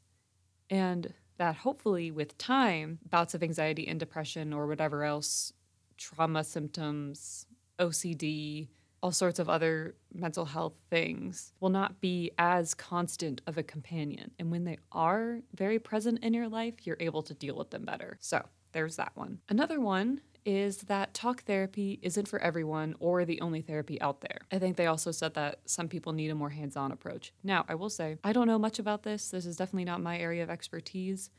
And 0.69 1.15
that 1.39 1.57
hopefully 1.57 2.11
with 2.11 2.37
time, 2.37 2.99
bouts 3.09 3.33
of 3.33 3.43
anxiety 3.43 3.89
and 3.89 3.99
depression 3.99 4.53
or 4.53 4.67
whatever 4.67 5.05
else, 5.05 5.55
trauma 5.97 6.45
symptoms, 6.45 7.47
OCD, 7.79 8.69
all 9.03 9.11
sorts 9.11 9.39
of 9.39 9.49
other 9.49 9.95
mental 10.13 10.45
health 10.45 10.75
things 10.91 11.55
will 11.61 11.71
not 11.71 11.99
be 12.03 12.31
as 12.37 12.75
constant 12.75 13.41
of 13.47 13.57
a 13.57 13.63
companion. 13.63 14.33
And 14.39 14.51
when 14.51 14.65
they 14.65 14.77
are 14.93 15.39
very 15.55 15.79
present 15.79 16.23
in 16.23 16.35
your 16.35 16.51
life, 16.51 16.87
you're 16.87 16.99
able 17.01 17.23
to 17.23 17.33
deal 17.33 17.57
with 17.57 17.71
them 17.71 17.87
better. 17.87 18.19
So 18.21 18.45
there's 18.73 18.97
that 18.97 19.13
one. 19.15 19.39
Another 19.49 19.81
one 19.81 20.21
is 20.45 20.79
that 20.79 21.15
talk 21.15 21.45
therapy 21.45 21.99
isn't 22.03 22.29
for 22.29 22.39
everyone 22.41 22.95
or 22.99 23.25
the 23.25 23.41
only 23.41 23.61
therapy 23.61 24.01
out 24.01 24.21
there. 24.21 24.41
I 24.51 24.59
think 24.59 24.77
they 24.77 24.87
also 24.87 25.11
said 25.11 25.35
that 25.35 25.61
some 25.67 25.89
people 25.89 26.13
need 26.13 26.31
a 26.31 26.35
more 26.35 26.51
hands 26.51 26.77
on 26.77 26.93
approach. 26.93 27.33
Now, 27.43 27.65
I 27.69 27.75
will 27.75 27.91
say, 27.91 28.17
I 28.25 28.33
don't 28.33 28.47
know 28.47 28.59
much 28.59 28.79
about 28.79 29.03
this. 29.03 29.31
This 29.31 29.47
is 29.47 29.57
definitely 29.57 29.85
not 29.85 30.01
my 30.01 30.19
area 30.19 30.43
of 30.43 30.51
expertise. 30.51 31.31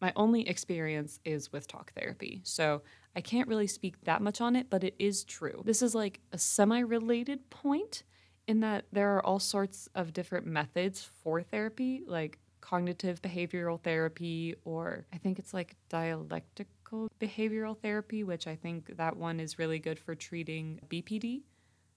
My 0.00 0.12
only 0.16 0.48
experience 0.48 1.20
is 1.24 1.52
with 1.52 1.68
talk 1.68 1.92
therapy. 1.92 2.40
So 2.44 2.82
I 3.14 3.20
can't 3.20 3.48
really 3.48 3.66
speak 3.66 4.02
that 4.04 4.22
much 4.22 4.40
on 4.40 4.56
it, 4.56 4.68
but 4.70 4.84
it 4.84 4.94
is 4.98 5.24
true. 5.24 5.62
This 5.64 5.82
is 5.82 5.94
like 5.94 6.20
a 6.32 6.38
semi 6.38 6.80
related 6.80 7.50
point 7.50 8.02
in 8.46 8.60
that 8.60 8.86
there 8.92 9.14
are 9.14 9.24
all 9.24 9.38
sorts 9.38 9.88
of 9.94 10.12
different 10.12 10.46
methods 10.46 11.08
for 11.22 11.42
therapy, 11.42 12.02
like 12.06 12.38
cognitive 12.60 13.20
behavioral 13.22 13.80
therapy, 13.80 14.54
or 14.64 15.06
I 15.12 15.18
think 15.18 15.38
it's 15.38 15.54
like 15.54 15.76
behavioral 17.20 17.76
therapy, 17.78 18.24
which 18.24 18.46
I 18.46 18.56
think 18.56 18.96
that 18.96 19.16
one 19.16 19.40
is 19.40 19.58
really 19.58 19.78
good 19.78 19.98
for 19.98 20.14
treating 20.14 20.80
BPD, 20.88 21.42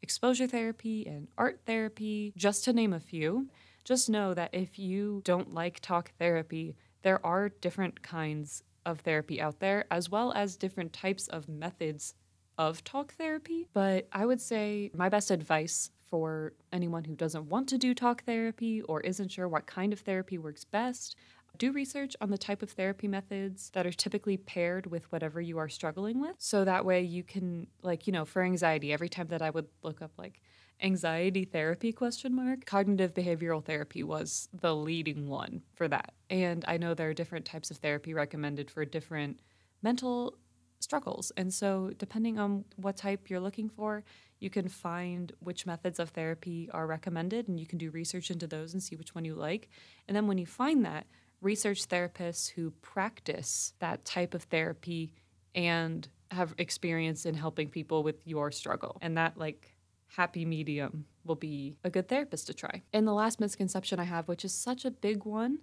exposure 0.01 0.47
therapy, 0.47 1.05
and 1.07 1.27
art 1.37 1.61
therapy, 1.65 2.33
just 2.35 2.63
to 2.65 2.73
name 2.73 2.93
a 2.93 2.99
few. 2.99 3.47
Just 3.83 4.09
know 4.09 4.33
that 4.33 4.53
if 4.53 4.79
you 4.79 5.21
don't 5.25 5.53
like 5.53 5.79
talk 5.79 6.11
therapy, 6.17 6.75
there 7.01 7.25
are 7.25 7.49
different 7.49 8.01
kinds 8.01 8.63
of 8.85 9.01
therapy 9.01 9.41
out 9.41 9.59
there, 9.59 9.85
as 9.91 10.09
well 10.09 10.31
as 10.33 10.55
different 10.55 10.93
types 10.93 11.27
of 11.27 11.49
methods 11.49 12.15
of 12.57 12.83
talk 12.83 13.13
therapy. 13.13 13.67
But 13.73 14.07
I 14.11 14.25
would 14.25 14.41
say 14.41 14.91
my 14.93 15.09
best 15.09 15.31
advice 15.31 15.89
for 16.09 16.53
anyone 16.71 17.03
who 17.03 17.15
doesn't 17.15 17.49
want 17.49 17.67
to 17.69 17.77
do 17.77 17.95
talk 17.95 18.23
therapy 18.23 18.81
or 18.83 19.01
isn't 19.01 19.31
sure 19.31 19.47
what 19.47 19.65
kind 19.65 19.91
of 19.91 20.01
therapy 20.01 20.37
works 20.37 20.63
best 20.63 21.15
Do 21.57 21.71
research 21.71 22.15
on 22.19 22.31
the 22.31 22.37
type 22.37 22.63
of 22.63 22.71
therapy 22.71 23.07
methods 23.07 23.69
that 23.71 23.85
are 23.85 23.91
typically 23.91 24.37
paired 24.37 24.87
with 24.87 25.11
whatever 25.11 25.39
you 25.39 25.59
are 25.59 25.69
struggling 25.69 26.19
with. 26.19 26.35
So 26.39 26.65
that 26.65 26.83
way 26.83 27.01
you 27.03 27.23
can, 27.23 27.67
like, 27.83 28.07
you 28.07 28.13
know, 28.13 28.25
for 28.25 28.41
anxiety, 28.41 28.91
every 28.91 29.09
time 29.09 29.27
that 29.27 29.41
I 29.41 29.51
would 29.51 29.67
look 29.83 30.01
up, 30.01 30.11
like, 30.17 30.41
anxiety 30.81 31.45
therapy 31.45 31.91
question 31.91 32.35
mark 32.35 32.65
cognitive 32.65 33.13
behavioral 33.13 33.63
therapy 33.63 34.03
was 34.03 34.49
the 34.53 34.75
leading 34.75 35.29
one 35.29 35.61
for 35.75 35.87
that. 35.87 36.13
And 36.29 36.65
i 36.67 36.77
know 36.77 36.93
there 36.93 37.09
are 37.09 37.13
different 37.13 37.45
types 37.45 37.71
of 37.71 37.77
therapy 37.77 38.13
recommended 38.13 38.69
for 38.71 38.83
different 38.83 39.39
mental 39.81 40.37
struggles. 40.79 41.31
And 41.37 41.53
so 41.53 41.91
depending 41.97 42.37
on 42.39 42.65
what 42.75 42.97
type 42.97 43.29
you're 43.29 43.39
looking 43.39 43.69
for 43.69 44.03
you 44.39 44.49
can 44.49 44.67
find 44.67 45.31
which 45.39 45.65
methods 45.65 45.99
of 45.99 46.09
therapy 46.09 46.69
are 46.73 46.85
recommended 46.85 47.47
and 47.47 47.57
you 47.57 47.65
can 47.65 47.77
do 47.77 47.89
research 47.91 48.29
into 48.29 48.45
those 48.45 48.73
and 48.73 48.83
see 48.83 48.97
which 48.97 49.15
one 49.15 49.23
you 49.23 49.35
like. 49.35 49.69
And 50.07 50.17
then 50.17 50.27
when 50.27 50.37
you 50.37 50.45
find 50.45 50.83
that 50.83 51.07
research 51.43 51.87
therapists 51.87 52.49
who 52.49 52.71
practice 52.81 53.73
that 53.79 54.05
type 54.05 54.33
of 54.33 54.43
therapy 54.43 55.13
and 55.53 56.07
have 56.31 56.55
experience 56.57 57.25
in 57.25 57.35
helping 57.35 57.69
people 57.69 58.01
with 58.01 58.25
your 58.25 58.51
struggle 58.51 58.97
and 59.01 59.17
that 59.17 59.37
like 59.37 59.75
happy 60.07 60.45
medium 60.45 61.05
will 61.25 61.35
be 61.35 61.77
a 61.83 61.89
good 61.89 62.07
therapist 62.07 62.47
to 62.47 62.53
try. 62.53 62.81
And 62.91 63.07
the 63.07 63.13
last 63.13 63.39
misconception 63.39 63.99
I 63.99 64.03
have, 64.03 64.27
which 64.27 64.45
is 64.45 64.53
such 64.53 64.85
a 64.85 64.91
big 64.91 65.25
one, 65.25 65.59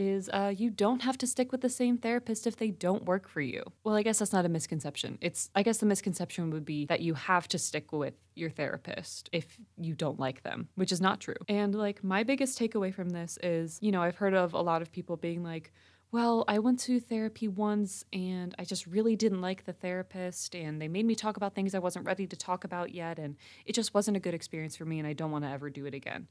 is 0.00 0.30
uh, 0.32 0.52
you 0.56 0.70
don't 0.70 1.02
have 1.02 1.18
to 1.18 1.26
stick 1.26 1.52
with 1.52 1.60
the 1.60 1.68
same 1.68 1.98
therapist 1.98 2.46
if 2.46 2.56
they 2.56 2.70
don't 2.70 3.04
work 3.04 3.28
for 3.28 3.42
you. 3.42 3.62
Well, 3.84 3.94
I 3.94 4.02
guess 4.02 4.18
that's 4.18 4.32
not 4.32 4.46
a 4.46 4.48
misconception. 4.48 5.18
It's, 5.20 5.50
I 5.54 5.62
guess 5.62 5.78
the 5.78 5.86
misconception 5.86 6.50
would 6.50 6.64
be 6.64 6.86
that 6.86 7.00
you 7.00 7.12
have 7.14 7.46
to 7.48 7.58
stick 7.58 7.92
with 7.92 8.14
your 8.34 8.48
therapist 8.48 9.28
if 9.30 9.58
you 9.76 9.94
don't 9.94 10.18
like 10.18 10.42
them, 10.42 10.68
which 10.74 10.90
is 10.90 11.02
not 11.02 11.20
true. 11.20 11.36
And 11.48 11.74
like 11.74 12.02
my 12.02 12.22
biggest 12.24 12.58
takeaway 12.58 12.94
from 12.94 13.10
this 13.10 13.38
is, 13.42 13.78
you 13.82 13.92
know, 13.92 14.02
I've 14.02 14.16
heard 14.16 14.34
of 14.34 14.54
a 14.54 14.62
lot 14.62 14.80
of 14.80 14.90
people 14.90 15.18
being 15.18 15.42
like, 15.42 15.70
well, 16.12 16.44
I 16.48 16.58
went 16.58 16.80
to 16.80 16.98
therapy 16.98 17.46
once 17.46 18.04
and 18.12 18.54
I 18.58 18.64
just 18.64 18.86
really 18.86 19.16
didn't 19.16 19.42
like 19.42 19.64
the 19.64 19.72
therapist, 19.72 20.56
and 20.56 20.80
they 20.82 20.88
made 20.88 21.06
me 21.06 21.14
talk 21.14 21.36
about 21.36 21.54
things 21.54 21.72
I 21.72 21.78
wasn't 21.78 22.06
ready 22.06 22.26
to 22.26 22.36
talk 22.36 22.64
about 22.64 22.92
yet, 22.92 23.18
and 23.18 23.36
it 23.64 23.74
just 23.74 23.94
wasn't 23.94 24.16
a 24.16 24.20
good 24.20 24.34
experience 24.34 24.74
for 24.76 24.84
me, 24.84 24.98
and 24.98 25.06
I 25.06 25.12
don't 25.12 25.30
want 25.30 25.44
to 25.44 25.50
ever 25.50 25.70
do 25.70 25.86
it 25.86 25.94
again. 25.94 26.26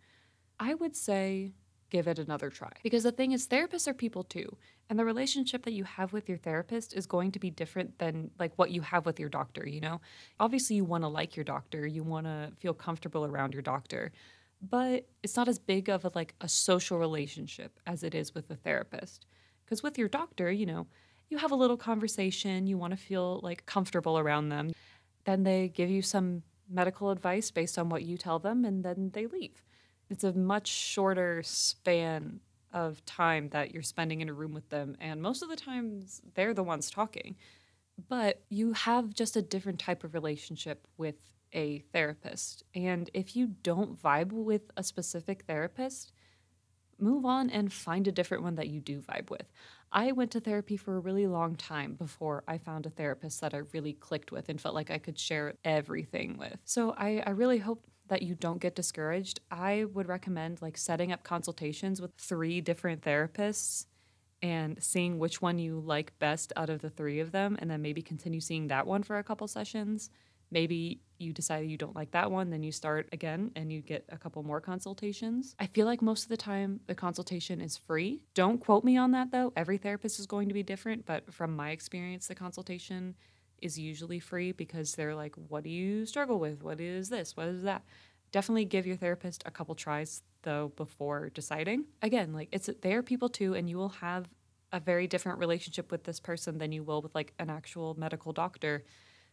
I 0.59 0.73
would 0.73 0.97
say 0.97 1.53
give 1.89 2.08
it 2.08 2.19
another 2.19 2.50
try. 2.50 2.72
Because 2.84 3.03
the 3.03 3.12
thing 3.12 3.31
is, 3.31 3.48
therapists 3.48 3.88
are 3.88 3.93
people 3.93 4.24
too, 4.24 4.58
and 4.89 4.98
the 4.98 5.05
relationship 5.05 5.63
that 5.63 5.74
you 5.74 5.84
have 5.84 6.13
with 6.13 6.27
your 6.27 6.38
therapist 6.38 6.93
is 6.93 7.05
going 7.05 7.31
to 7.31 7.39
be 7.39 7.50
different 7.50 7.98
than 8.00 8.31
like 8.39 8.53
what 8.58 8.72
you 8.72 8.81
have 8.81 9.05
with 9.05 9.19
your 9.19 9.29
doctor, 9.29 9.67
you 9.67 9.81
know? 9.81 10.01
Obviously, 10.39 10.75
you 10.75 10.84
want 10.84 11.03
to 11.03 11.08
like 11.08 11.36
your 11.36 11.43
doctor, 11.43 11.86
you 11.86 12.03
want 12.03 12.25
to 12.25 12.51
feel 12.58 12.74
comfortable 12.74 13.25
around 13.25 13.53
your 13.53 13.62
doctor. 13.62 14.12
But 14.62 15.08
it's 15.24 15.38
not 15.38 15.48
as 15.48 15.58
big 15.58 15.89
of 15.89 16.03
a 16.03 16.12
like 16.15 16.36
a 16.41 16.50
social 16.50 16.98
relationship 16.98 17.79
as 17.88 18.03
it 18.03 18.13
is 18.13 18.36
with 18.36 18.50
a 18.50 18.55
therapist. 18.55 19.25
Because 19.63 19.84
with 19.84 19.98
your 19.98 20.10
doctor, 20.10 20.51
you 20.51 20.65
know, 20.65 20.88
you 21.29 21.38
have 21.38 21.51
a 21.51 21.55
little 21.55 21.77
conversation, 21.77 22.67
you 22.67 22.77
want 22.77 22.91
to 22.91 22.98
feel 22.98 23.39
like 23.43 23.65
comfortable 23.65 24.17
around 24.17 24.50
them. 24.50 24.72
Then 25.25 25.43
they 25.43 25.69
give 25.69 25.89
you 25.89 26.01
some 26.01 26.43
medical 26.69 27.12
advice 27.12 27.51
based 27.51 27.77
on 27.77 27.89
what 27.89 28.03
you 28.03 28.17
tell 28.17 28.39
them, 28.39 28.65
and 28.65 28.84
then 28.84 29.12
they 29.13 29.27
leave. 29.27 29.63
It's 30.09 30.23
a 30.23 30.33
much 30.33 30.67
shorter 30.67 31.41
span 31.43 32.39
of 32.73 33.03
time 33.05 33.49
that 33.49 33.73
you're 33.73 33.83
spending 33.83 34.21
in 34.21 34.29
a 34.29 34.33
room 34.33 34.53
with 34.53 34.69
them, 34.69 34.95
and 34.99 35.21
most 35.21 35.41
of 35.41 35.49
the 35.49 35.55
times 35.55 36.21
they're 36.35 36.53
the 36.53 36.63
ones 36.63 36.89
talking. 36.89 37.35
But 38.07 38.41
you 38.49 38.73
have 38.73 39.13
just 39.13 39.35
a 39.35 39.41
different 39.41 39.79
type 39.79 40.03
of 40.03 40.13
relationship 40.13 40.87
with 40.97 41.15
a 41.53 41.79
therapist. 41.91 42.63
And 42.75 43.09
if 43.13 43.35
you 43.35 43.47
don't 43.63 44.01
vibe 44.01 44.31
with 44.31 44.71
a 44.77 44.83
specific 44.83 45.43
therapist, 45.43 46.13
move 46.99 47.25
on 47.25 47.49
and 47.49 47.71
find 47.71 48.07
a 48.07 48.11
different 48.11 48.43
one 48.43 48.55
that 48.55 48.67
you 48.67 48.79
do 48.79 49.01
vibe 49.01 49.29
with. 49.29 49.51
I 49.91 50.11
went 50.11 50.31
to 50.31 50.39
therapy 50.39 50.77
for 50.77 50.95
a 50.95 50.99
really 50.99 51.27
long 51.27 51.55
time 51.55 51.93
before 51.93 52.43
I 52.47 52.57
found 52.57 52.85
a 52.85 52.91
therapist 52.91 53.41
that 53.41 53.53
I 53.53 53.61
really 53.73 53.93
clicked 53.93 54.31
with 54.31 54.49
and 54.49 54.61
felt 54.61 54.75
like 54.75 54.91
I 54.91 54.99
could 54.99 55.17
share 55.17 55.55
everything 55.63 56.37
with. 56.37 56.57
So 56.65 56.91
I, 56.91 57.23
I 57.25 57.31
really 57.31 57.57
hope 57.57 57.85
that 58.09 58.21
you 58.21 58.35
don't 58.35 58.59
get 58.59 58.75
discouraged. 58.75 59.39
I 59.49 59.85
would 59.93 60.07
recommend 60.07 60.61
like 60.61 60.77
setting 60.77 61.11
up 61.11 61.23
consultations 61.23 62.01
with 62.01 62.12
three 62.17 62.62
different 62.62 63.01
therapists 63.01 63.86
and 64.41 64.81
seeing 64.81 65.19
which 65.19 65.41
one 65.41 65.57
you 65.57 65.79
like 65.79 66.17
best 66.19 66.53
out 66.55 66.69
of 66.69 66.81
the 66.81 66.89
three 66.89 67.19
of 67.19 67.31
them 67.31 67.57
and 67.60 67.69
then 67.69 67.81
maybe 67.81 68.01
continue 68.01 68.39
seeing 68.39 68.67
that 68.67 68.88
one 68.88 69.03
for 69.03 69.17
a 69.17 69.23
couple 69.23 69.47
sessions 69.47 70.10
maybe 70.51 71.01
you 71.17 71.34
decide 71.34 71.67
you 71.67 71.77
don't 71.77 71.95
like 71.95 72.12
that 72.12 72.31
one, 72.31 72.49
then 72.49 72.63
you 72.63 72.71
start 72.71 73.10
again 73.12 73.51
and 73.55 73.71
you 73.71 73.81
get 73.81 74.05
a 74.10 74.17
couple 74.17 74.41
more 74.43 74.62
consultations. 74.62 75.55
I 75.60 75.67
feel 75.67 75.86
like 75.86 76.01
most 76.01 76.23
of 76.23 76.29
the 76.29 76.38
time 76.38 76.79
the 76.88 76.95
consultation 76.95 77.62
is 77.62 77.77
free. 77.77 78.21
Don't 78.34 78.60
quote 78.60 78.84
me 78.84 78.97
on 78.97 79.12
that 79.12 79.31
though. 79.31 79.51
Every 79.55 79.77
therapist 79.77 80.19
is 80.19 80.25
going 80.25 80.47
to 80.47 80.53
be 80.53 80.63
different, 80.63 81.05
but 81.05 81.34
from 81.34 81.55
my 81.55 81.71
experience, 81.71 82.27
the 82.27 82.36
consultation 82.36 83.15
is 83.62 83.78
usually 83.78 84.19
free 84.19 84.52
because 84.52 84.95
they're 84.95 85.15
like, 85.15 85.36
what 85.36 85.63
do 85.63 85.69
you 85.69 86.06
struggle 86.06 86.39
with? 86.39 86.63
What 86.63 86.80
is 86.80 87.10
this? 87.10 87.36
What 87.36 87.48
is 87.48 87.63
that? 87.63 87.84
Definitely 88.32 88.65
give 88.65 88.86
your 88.86 88.98
therapist 88.98 89.43
a 89.45 89.52
couple 89.52 89.76
tries 89.76 90.22
though 90.43 90.72
before 90.76 91.30
deciding. 91.30 91.86
Again, 92.02 92.34
like 92.34 92.50
it's 92.52 92.69
they 92.82 92.93
are 92.93 93.04
people 93.04 93.30
too, 93.30 93.56
and 93.56 93.69
you 93.69 93.78
will 93.78 93.89
have 93.89 94.30
a 94.72 94.80
very 94.80 95.08
different 95.08 95.39
relationship 95.39 95.91
with 95.91 96.04
this 96.04 96.19
person 96.19 96.60
than 96.60 96.72
you 96.72 96.84
will 96.84 97.02
with 97.02 97.15
like 97.15 97.34
an 97.39 97.50
actual 97.50 97.95
medical 97.98 98.32
doctor 98.32 98.84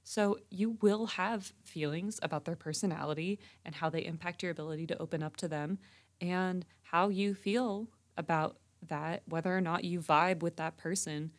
so 0.09 0.39
you 0.51 0.79
will 0.83 1.07
have 1.07 1.53
feelings 1.65 2.21
about 2.23 2.45
their 2.45 2.55
personality 2.55 3.41
and 3.65 3.75
how 3.75 3.91
they 3.91 4.05
impact 4.05 4.41
your 4.41 4.53
ability 4.53 4.87
to 4.87 5.03
open 5.03 5.21
up 5.21 5.37
to 5.39 5.49
them 5.49 5.81
and 6.21 6.65
how 6.83 7.09
you 7.09 7.35
feel 7.35 7.89
about 8.17 8.57
that, 8.87 9.25
whether 9.27 9.55
or 9.55 9.61
not 9.61 9.83
you 9.83 9.99
vibe 9.99 10.43
with 10.43 10.59
that 10.59 10.77
person, 10.77 11.33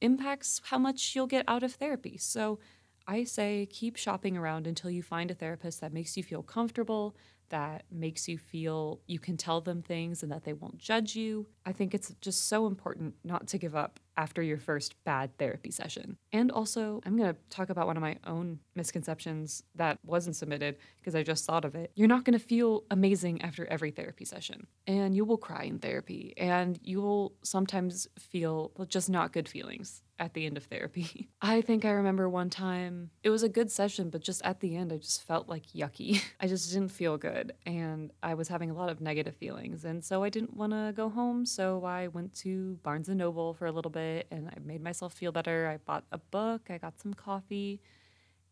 impacts 0.00 0.60
how 0.64 0.78
much 0.78 1.14
you'll 1.14 1.26
get 1.26 1.44
out 1.48 1.62
of 1.62 1.74
therapy. 1.74 2.16
So 2.18 2.58
I 3.06 3.24
say 3.24 3.66
keep 3.70 3.96
shopping 3.96 4.36
around 4.36 4.66
until 4.66 4.90
you 4.90 5.02
find 5.02 5.30
a 5.30 5.34
therapist 5.34 5.80
that 5.80 5.92
makes 5.92 6.16
you 6.16 6.22
feel 6.22 6.42
comfortable, 6.42 7.16
that 7.50 7.84
makes 7.90 8.28
you 8.28 8.38
feel 8.38 9.00
you 9.06 9.18
can 9.18 9.36
tell 9.36 9.60
them 9.60 9.82
things 9.82 10.22
and 10.22 10.30
that 10.32 10.44
they 10.44 10.52
won't 10.52 10.78
judge 10.78 11.16
you. 11.16 11.46
I 11.64 11.72
think 11.72 11.94
it's 11.94 12.14
just 12.20 12.48
so 12.48 12.66
important 12.66 13.14
not 13.24 13.46
to 13.48 13.58
give 13.58 13.74
up 13.74 14.00
after 14.16 14.42
your 14.42 14.58
first 14.58 15.02
bad 15.04 15.36
therapy 15.38 15.70
session. 15.70 16.16
And 16.32 16.50
also, 16.50 17.00
I'm 17.06 17.16
going 17.16 17.32
to 17.32 17.40
talk 17.50 17.70
about 17.70 17.86
one 17.86 17.96
of 17.96 18.00
my 18.00 18.16
own 18.26 18.58
misconceptions 18.74 19.62
that 19.76 19.98
wasn't 20.04 20.36
submitted 20.36 20.76
because 20.96 21.14
I 21.14 21.22
just 21.22 21.44
thought 21.44 21.64
of 21.64 21.74
it. 21.74 21.92
You're 21.94 22.08
not 22.08 22.24
going 22.24 22.38
to 22.38 22.44
feel 22.44 22.84
amazing 22.90 23.42
after 23.42 23.66
every 23.66 23.92
therapy 23.92 24.24
session, 24.24 24.66
and 24.86 25.14
you 25.14 25.24
will 25.24 25.36
cry 25.36 25.64
in 25.64 25.78
therapy, 25.78 26.34
and 26.36 26.78
you 26.82 27.00
will 27.00 27.34
sometimes 27.42 28.08
feel 28.18 28.72
just 28.88 29.08
not 29.08 29.32
good 29.32 29.48
feelings 29.48 30.02
at 30.18 30.34
the 30.34 30.46
end 30.46 30.56
of 30.56 30.64
therapy. 30.64 31.28
I 31.42 31.60
think 31.60 31.84
I 31.84 31.90
remember 31.90 32.28
one 32.28 32.50
time, 32.50 33.10
it 33.22 33.30
was 33.30 33.42
a 33.42 33.48
good 33.48 33.70
session, 33.70 34.10
but 34.10 34.20
just 34.20 34.42
at 34.44 34.60
the 34.60 34.76
end, 34.76 34.92
I 34.92 34.96
just 34.96 35.22
felt 35.26 35.48
like 35.48 35.68
yucky. 35.68 36.22
I 36.40 36.46
just 36.46 36.72
didn't 36.72 36.90
feel 36.90 37.16
good. 37.16 37.52
And 37.66 38.12
I 38.22 38.34
was 38.34 38.48
having 38.48 38.70
a 38.70 38.74
lot 38.74 38.90
of 38.90 39.00
negative 39.00 39.36
feelings. 39.36 39.84
And 39.84 40.04
so 40.04 40.22
I 40.22 40.28
didn't 40.28 40.56
want 40.56 40.72
to 40.72 40.92
go 40.94 41.08
home. 41.08 41.46
So 41.46 41.84
I 41.84 42.08
went 42.08 42.34
to 42.36 42.78
Barnes 42.82 43.08
and 43.08 43.18
Noble 43.18 43.54
for 43.54 43.66
a 43.66 43.72
little 43.72 43.90
bit 43.90 44.26
and 44.30 44.48
I 44.48 44.58
made 44.64 44.82
myself 44.82 45.12
feel 45.12 45.32
better. 45.32 45.68
I 45.72 45.78
bought 45.78 46.04
a 46.12 46.18
book, 46.18 46.68
I 46.70 46.78
got 46.78 47.00
some 47.00 47.14
coffee. 47.14 47.80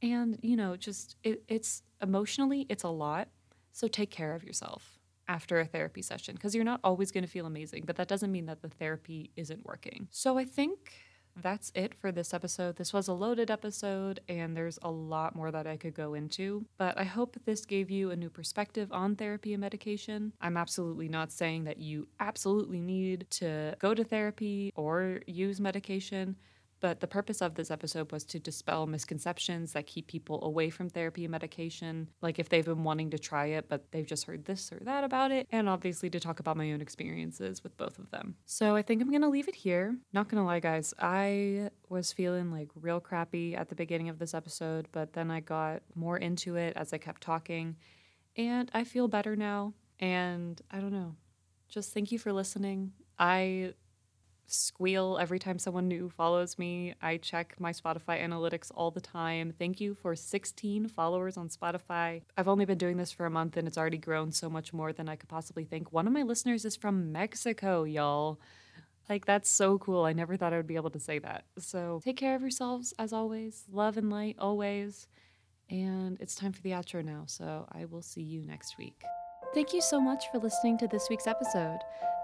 And, 0.02 0.38
you 0.42 0.56
know, 0.56 0.76
just 0.76 1.16
it, 1.22 1.42
it's 1.48 1.82
emotionally, 2.02 2.66
it's 2.68 2.84
a 2.84 2.88
lot. 2.88 3.28
So 3.72 3.88
take 3.88 4.10
care 4.10 4.34
of 4.34 4.44
yourself 4.44 4.98
after 5.28 5.58
a 5.58 5.66
therapy 5.66 6.02
session 6.02 6.34
because 6.34 6.54
you're 6.54 6.64
not 6.64 6.80
always 6.84 7.10
going 7.10 7.24
to 7.24 7.30
feel 7.30 7.46
amazing, 7.46 7.84
but 7.86 7.96
that 7.96 8.08
doesn't 8.08 8.30
mean 8.30 8.46
that 8.46 8.62
the 8.62 8.68
therapy 8.68 9.30
isn't 9.36 9.64
working. 9.66 10.08
So 10.10 10.38
I 10.38 10.44
think 10.44 10.92
that's 11.42 11.70
it 11.74 11.94
for 11.94 12.10
this 12.10 12.32
episode. 12.32 12.76
This 12.76 12.92
was 12.92 13.08
a 13.08 13.12
loaded 13.12 13.50
episode, 13.50 14.20
and 14.28 14.56
there's 14.56 14.78
a 14.82 14.90
lot 14.90 15.34
more 15.34 15.50
that 15.50 15.66
I 15.66 15.76
could 15.76 15.94
go 15.94 16.14
into, 16.14 16.64
but 16.78 16.98
I 16.98 17.04
hope 17.04 17.36
this 17.44 17.64
gave 17.64 17.90
you 17.90 18.10
a 18.10 18.16
new 18.16 18.30
perspective 18.30 18.92
on 18.92 19.16
therapy 19.16 19.52
and 19.52 19.60
medication. 19.60 20.32
I'm 20.40 20.56
absolutely 20.56 21.08
not 21.08 21.32
saying 21.32 21.64
that 21.64 21.78
you 21.78 22.08
absolutely 22.20 22.80
need 22.80 23.26
to 23.32 23.74
go 23.78 23.94
to 23.94 24.04
therapy 24.04 24.72
or 24.74 25.20
use 25.26 25.60
medication. 25.60 26.36
But 26.80 27.00
the 27.00 27.06
purpose 27.06 27.40
of 27.40 27.54
this 27.54 27.70
episode 27.70 28.12
was 28.12 28.24
to 28.24 28.38
dispel 28.38 28.86
misconceptions 28.86 29.72
that 29.72 29.86
keep 29.86 30.08
people 30.08 30.44
away 30.44 30.68
from 30.68 30.90
therapy 30.90 31.24
and 31.24 31.30
medication, 31.32 32.10
like 32.20 32.38
if 32.38 32.48
they've 32.50 32.64
been 32.64 32.84
wanting 32.84 33.10
to 33.10 33.18
try 33.18 33.46
it, 33.46 33.68
but 33.68 33.90
they've 33.92 34.06
just 34.06 34.26
heard 34.26 34.44
this 34.44 34.70
or 34.70 34.78
that 34.84 35.02
about 35.02 35.30
it, 35.30 35.46
and 35.50 35.68
obviously 35.68 36.10
to 36.10 36.20
talk 36.20 36.38
about 36.38 36.56
my 36.56 36.72
own 36.72 36.82
experiences 36.82 37.62
with 37.62 37.76
both 37.78 37.98
of 37.98 38.10
them. 38.10 38.36
So 38.44 38.76
I 38.76 38.82
think 38.82 39.00
I'm 39.00 39.10
gonna 39.10 39.30
leave 39.30 39.48
it 39.48 39.54
here. 39.54 39.96
Not 40.12 40.28
gonna 40.28 40.44
lie, 40.44 40.60
guys, 40.60 40.92
I 40.98 41.70
was 41.88 42.12
feeling 42.12 42.52
like 42.52 42.68
real 42.74 43.00
crappy 43.00 43.56
at 43.56 43.70
the 43.70 43.74
beginning 43.74 44.10
of 44.10 44.18
this 44.18 44.34
episode, 44.34 44.88
but 44.92 45.14
then 45.14 45.30
I 45.30 45.40
got 45.40 45.82
more 45.94 46.18
into 46.18 46.56
it 46.56 46.74
as 46.76 46.92
I 46.92 46.98
kept 46.98 47.22
talking, 47.22 47.76
and 48.36 48.70
I 48.74 48.84
feel 48.84 49.08
better 49.08 49.34
now. 49.34 49.72
And 49.98 50.60
I 50.70 50.80
don't 50.80 50.92
know, 50.92 51.16
just 51.70 51.94
thank 51.94 52.12
you 52.12 52.18
for 52.18 52.34
listening. 52.34 52.92
I 53.18 53.72
squeal 54.46 55.18
every 55.20 55.38
time 55.38 55.58
someone 55.58 55.88
new 55.88 56.08
follows 56.08 56.58
me. 56.58 56.94
I 57.02 57.16
check 57.16 57.54
my 57.58 57.72
Spotify 57.72 58.22
analytics 58.22 58.70
all 58.74 58.90
the 58.90 59.00
time. 59.00 59.52
Thank 59.58 59.80
you 59.80 59.94
for 59.94 60.14
16 60.14 60.88
followers 60.88 61.36
on 61.36 61.48
Spotify. 61.48 62.22
I've 62.36 62.48
only 62.48 62.64
been 62.64 62.78
doing 62.78 62.96
this 62.96 63.12
for 63.12 63.26
a 63.26 63.30
month 63.30 63.56
and 63.56 63.66
it's 63.66 63.78
already 63.78 63.98
grown 63.98 64.32
so 64.32 64.48
much 64.48 64.72
more 64.72 64.92
than 64.92 65.08
I 65.08 65.16
could 65.16 65.28
possibly 65.28 65.64
think. 65.64 65.92
One 65.92 66.06
of 66.06 66.12
my 66.12 66.22
listeners 66.22 66.64
is 66.64 66.76
from 66.76 67.12
Mexico, 67.12 67.84
y'all. 67.84 68.40
Like, 69.08 69.24
that's 69.24 69.48
so 69.48 69.78
cool. 69.78 70.04
I 70.04 70.12
never 70.12 70.36
thought 70.36 70.52
I 70.52 70.56
would 70.56 70.66
be 70.66 70.76
able 70.76 70.90
to 70.90 71.00
say 71.00 71.18
that. 71.20 71.44
So, 71.58 72.00
take 72.04 72.16
care 72.16 72.34
of 72.34 72.42
yourselves 72.42 72.92
as 72.98 73.12
always. 73.12 73.64
Love 73.70 73.96
and 73.96 74.10
light 74.10 74.36
always. 74.38 75.06
And 75.70 76.18
it's 76.20 76.34
time 76.34 76.52
for 76.52 76.62
the 76.62 76.70
outro 76.70 77.04
now. 77.04 77.24
So, 77.26 77.68
I 77.70 77.84
will 77.84 78.02
see 78.02 78.22
you 78.22 78.42
next 78.44 78.78
week. 78.78 79.00
Thank 79.54 79.72
you 79.72 79.80
so 79.80 80.00
much 80.00 80.24
for 80.32 80.38
listening 80.38 80.76
to 80.78 80.88
this 80.88 81.06
week's 81.08 81.28
episode. 81.28 81.78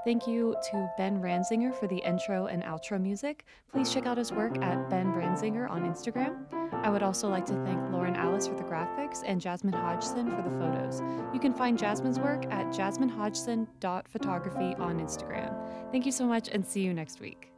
Thank 0.05 0.27
you 0.27 0.57
to 0.71 0.91
Ben 0.99 1.23
Ranzinger 1.23 1.73
for 1.73 1.87
the 1.87 1.99
intro 1.99 2.47
and 2.47 2.65
outro 2.65 3.01
music. 3.01 3.45
Please 3.73 3.93
check 3.93 4.05
out 4.05 4.19
his 4.19 4.33
work 4.33 4.61
at 4.61 4.91
Ben 4.91 5.12
Ranzinger 5.12 5.71
on 5.71 5.83
Instagram. 5.83 6.45
I 6.73 6.91
would 6.91 7.05
also 7.05 7.29
like 7.29 7.47
to 7.47 7.55
thank 7.65 7.79
Lauren 7.93 8.17
Alice 8.17 8.49
for 8.49 8.55
the 8.55 8.65
graphics 8.65 9.23
and 9.25 9.41
Jasmine 9.41 9.75
Hodgson 9.75 10.29
for 10.31 10.43
the 10.43 10.51
photos. 10.59 11.01
You 11.33 11.38
can 11.38 11.55
find 11.55 11.79
Jasmine's 11.79 12.19
work 12.19 12.47
at 12.47 12.73
jasminehodgson.photography 12.73 14.75
on 14.75 14.99
Instagram. 14.99 15.55
Thank 15.93 16.05
you 16.05 16.12
so 16.12 16.27
much 16.27 16.49
and 16.49 16.67
see 16.67 16.81
you 16.81 16.93
next 16.93 17.21
week. 17.21 17.53